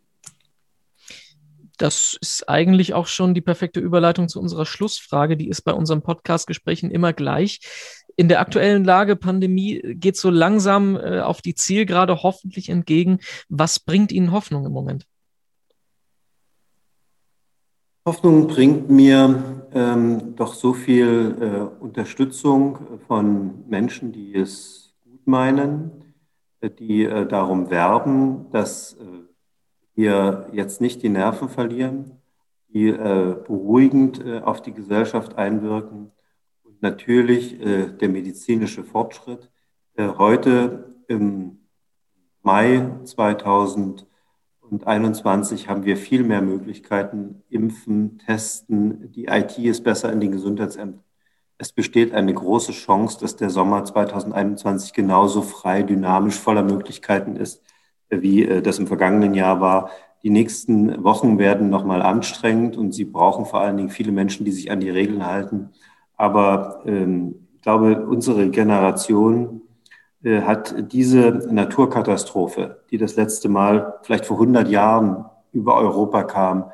Das 1.76 2.16
ist 2.20 2.46
eigentlich 2.46 2.92
auch 2.92 3.06
schon 3.06 3.32
die 3.32 3.40
perfekte 3.40 3.80
Überleitung 3.80 4.28
zu 4.28 4.38
unserer 4.38 4.66
Schlussfrage. 4.66 5.36
Die 5.38 5.48
ist 5.48 5.62
bei 5.62 5.72
unseren 5.72 6.02
Podcast-Gesprächen 6.02 6.90
immer 6.90 7.14
gleich. 7.14 7.60
In 8.16 8.28
der 8.28 8.40
aktuellen 8.40 8.84
Lage 8.84 9.16
Pandemie 9.16 9.80
geht 9.94 10.18
so 10.18 10.28
langsam 10.28 10.96
äh, 10.96 11.20
auf 11.20 11.40
die 11.40 11.54
Zielgerade 11.54 12.22
hoffentlich 12.22 12.68
entgegen. 12.68 13.20
Was 13.48 13.80
bringt 13.80 14.12
Ihnen 14.12 14.30
Hoffnung 14.30 14.66
im 14.66 14.72
Moment? 14.72 15.06
Hoffnung 18.06 18.46
bringt 18.46 18.88
mir 18.88 19.68
ähm, 19.74 20.34
doch 20.34 20.54
so 20.54 20.72
viel 20.72 21.36
äh, 21.38 21.82
Unterstützung 21.82 22.78
von 23.06 23.68
Menschen, 23.68 24.10
die 24.10 24.34
es 24.36 24.94
gut 25.04 25.26
meinen, 25.26 26.14
äh, 26.62 26.70
die 26.70 27.04
äh, 27.04 27.26
darum 27.26 27.68
werben, 27.68 28.46
dass 28.52 28.94
äh, 28.94 29.04
wir 29.94 30.48
jetzt 30.52 30.80
nicht 30.80 31.02
die 31.02 31.10
Nerven 31.10 31.50
verlieren, 31.50 32.12
die 32.68 32.88
äh, 32.88 33.36
beruhigend 33.46 34.24
äh, 34.24 34.40
auf 34.40 34.62
die 34.62 34.72
Gesellschaft 34.72 35.36
einwirken 35.36 36.10
und 36.62 36.80
natürlich 36.80 37.58
der 37.58 38.08
medizinische 38.08 38.84
Fortschritt. 38.84 39.50
heute 39.98 40.94
im 41.06 41.58
Mai 42.42 42.88
2020 43.04 44.09
und 44.70 44.86
21 44.86 45.68
haben 45.68 45.84
wir 45.84 45.96
viel 45.96 46.22
mehr 46.22 46.42
Möglichkeiten, 46.42 47.42
impfen, 47.48 48.18
testen. 48.18 49.10
Die 49.12 49.26
IT 49.26 49.58
ist 49.58 49.82
besser 49.82 50.12
in 50.12 50.20
den 50.20 50.32
Gesundheitsämtern. 50.32 51.02
Es 51.58 51.72
besteht 51.72 52.14
eine 52.14 52.32
große 52.32 52.72
Chance, 52.72 53.18
dass 53.20 53.36
der 53.36 53.50
Sommer 53.50 53.84
2021 53.84 54.94
genauso 54.94 55.42
frei, 55.42 55.82
dynamisch, 55.82 56.38
voller 56.38 56.62
Möglichkeiten 56.62 57.36
ist, 57.36 57.62
wie 58.08 58.44
äh, 58.44 58.62
das 58.62 58.78
im 58.78 58.86
vergangenen 58.86 59.34
Jahr 59.34 59.60
war. 59.60 59.90
Die 60.22 60.30
nächsten 60.30 61.02
Wochen 61.02 61.38
werden 61.38 61.68
nochmal 61.68 62.02
anstrengend 62.02 62.76
und 62.76 62.92
Sie 62.92 63.04
brauchen 63.04 63.46
vor 63.46 63.60
allen 63.60 63.76
Dingen 63.76 63.90
viele 63.90 64.12
Menschen, 64.12 64.44
die 64.44 64.52
sich 64.52 64.70
an 64.70 64.80
die 64.80 64.90
Regeln 64.90 65.26
halten. 65.26 65.70
Aber 66.16 66.82
ähm, 66.86 67.48
ich 67.56 67.62
glaube, 67.62 68.06
unsere 68.06 68.48
Generation 68.50 69.62
hat 70.22 70.74
diese 70.92 71.48
Naturkatastrophe, 71.50 72.82
die 72.90 72.98
das 72.98 73.16
letzte 73.16 73.48
Mal 73.48 73.94
vielleicht 74.02 74.26
vor 74.26 74.36
100 74.36 74.68
Jahren 74.68 75.24
über 75.52 75.76
Europa 75.76 76.24
kam, 76.24 76.70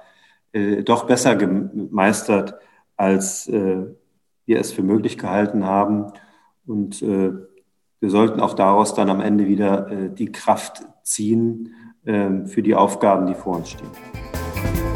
äh, 0.52 0.82
doch 0.82 1.06
besser 1.06 1.36
gemeistert, 1.36 2.54
als 2.96 3.48
äh, 3.48 3.86
wir 4.46 4.60
es 4.60 4.72
für 4.72 4.82
möglich 4.82 5.18
gehalten 5.18 5.64
haben. 5.64 6.12
Und 6.66 7.00
wir 7.00 8.10
sollten 8.10 8.40
auch 8.40 8.54
daraus 8.54 8.94
dann 8.94 9.08
am 9.08 9.20
Ende 9.20 9.46
wieder 9.46 10.08
die 10.08 10.32
Kraft 10.32 10.84
ziehen 11.02 11.74
für 12.02 12.62
die 12.62 12.74
Aufgaben, 12.74 13.26
die 13.26 13.34
vor 13.34 13.56
uns 13.56 13.70
stehen. 13.70 14.95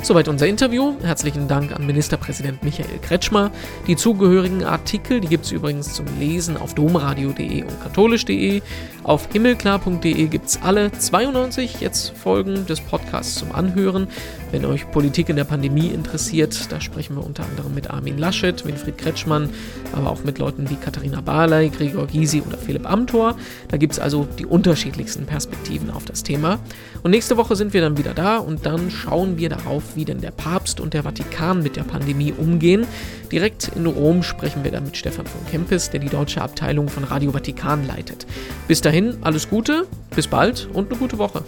Soweit 0.00 0.28
unser 0.28 0.46
Interview. 0.46 0.94
Herzlichen 1.02 1.48
Dank 1.48 1.72
an 1.72 1.84
Ministerpräsident 1.84 2.62
Michael 2.62 2.98
Kretschmer. 3.02 3.50
Die 3.86 3.96
zugehörigen 3.96 4.64
Artikel, 4.64 5.20
die 5.20 5.28
gibt 5.28 5.44
es 5.44 5.52
übrigens 5.52 5.92
zum 5.92 6.06
Lesen 6.18 6.56
auf 6.56 6.74
domradio.de 6.74 7.64
und 7.64 7.82
katholisch.de. 7.82 8.62
Auf 9.08 9.30
himmelklar.de 9.32 10.26
gibt 10.26 10.48
es 10.48 10.60
alle 10.60 10.92
92 10.92 11.80
jetzt 11.80 12.10
Folgen 12.10 12.66
des 12.66 12.82
Podcasts 12.82 13.36
zum 13.36 13.52
Anhören. 13.52 14.06
Wenn 14.50 14.66
euch 14.66 14.90
Politik 14.90 15.30
in 15.30 15.36
der 15.36 15.44
Pandemie 15.44 15.86
interessiert, 15.86 16.70
da 16.70 16.78
sprechen 16.78 17.16
wir 17.16 17.24
unter 17.24 17.42
anderem 17.44 17.74
mit 17.74 17.88
Armin 17.88 18.18
Laschet, 18.18 18.66
Winfried 18.66 18.98
Kretschmann, 18.98 19.48
aber 19.94 20.10
auch 20.10 20.24
mit 20.24 20.38
Leuten 20.38 20.68
wie 20.68 20.74
Katharina 20.74 21.22
Barley, 21.22 21.70
Gregor 21.70 22.06
Gysi 22.06 22.42
oder 22.46 22.58
Philipp 22.58 22.90
Amthor. 22.90 23.36
Da 23.68 23.78
gibt 23.78 23.94
es 23.94 23.98
also 23.98 24.28
die 24.38 24.44
unterschiedlichsten 24.44 25.24
Perspektiven 25.24 25.90
auf 25.90 26.04
das 26.04 26.22
Thema. 26.22 26.58
Und 27.02 27.10
nächste 27.12 27.38
Woche 27.38 27.56
sind 27.56 27.72
wir 27.72 27.80
dann 27.80 27.96
wieder 27.96 28.12
da 28.12 28.36
und 28.36 28.66
dann 28.66 28.90
schauen 28.90 29.38
wir 29.38 29.48
darauf, 29.48 29.96
wie 29.96 30.04
denn 30.04 30.20
der 30.20 30.32
Papst 30.32 30.80
und 30.80 30.92
der 30.92 31.04
Vatikan 31.04 31.62
mit 31.62 31.76
der 31.76 31.84
Pandemie 31.84 32.34
umgehen. 32.36 32.86
Direkt 33.30 33.70
in 33.74 33.86
Rom 33.86 34.22
sprechen 34.22 34.64
wir 34.64 34.70
dann 34.70 34.84
mit 34.84 34.96
Stefan 34.96 35.26
von 35.26 35.44
Kempis, 35.50 35.90
der 35.90 36.00
die 36.00 36.08
deutsche 36.08 36.40
Abteilung 36.40 36.88
von 36.88 37.04
Radio 37.04 37.32
Vatikan 37.32 37.86
leitet. 37.86 38.26
Bis 38.66 38.80
dahin 38.80 39.18
alles 39.22 39.48
Gute, 39.50 39.86
bis 40.14 40.26
bald 40.26 40.68
und 40.72 40.90
eine 40.90 40.98
gute 40.98 41.18
Woche. 41.18 41.44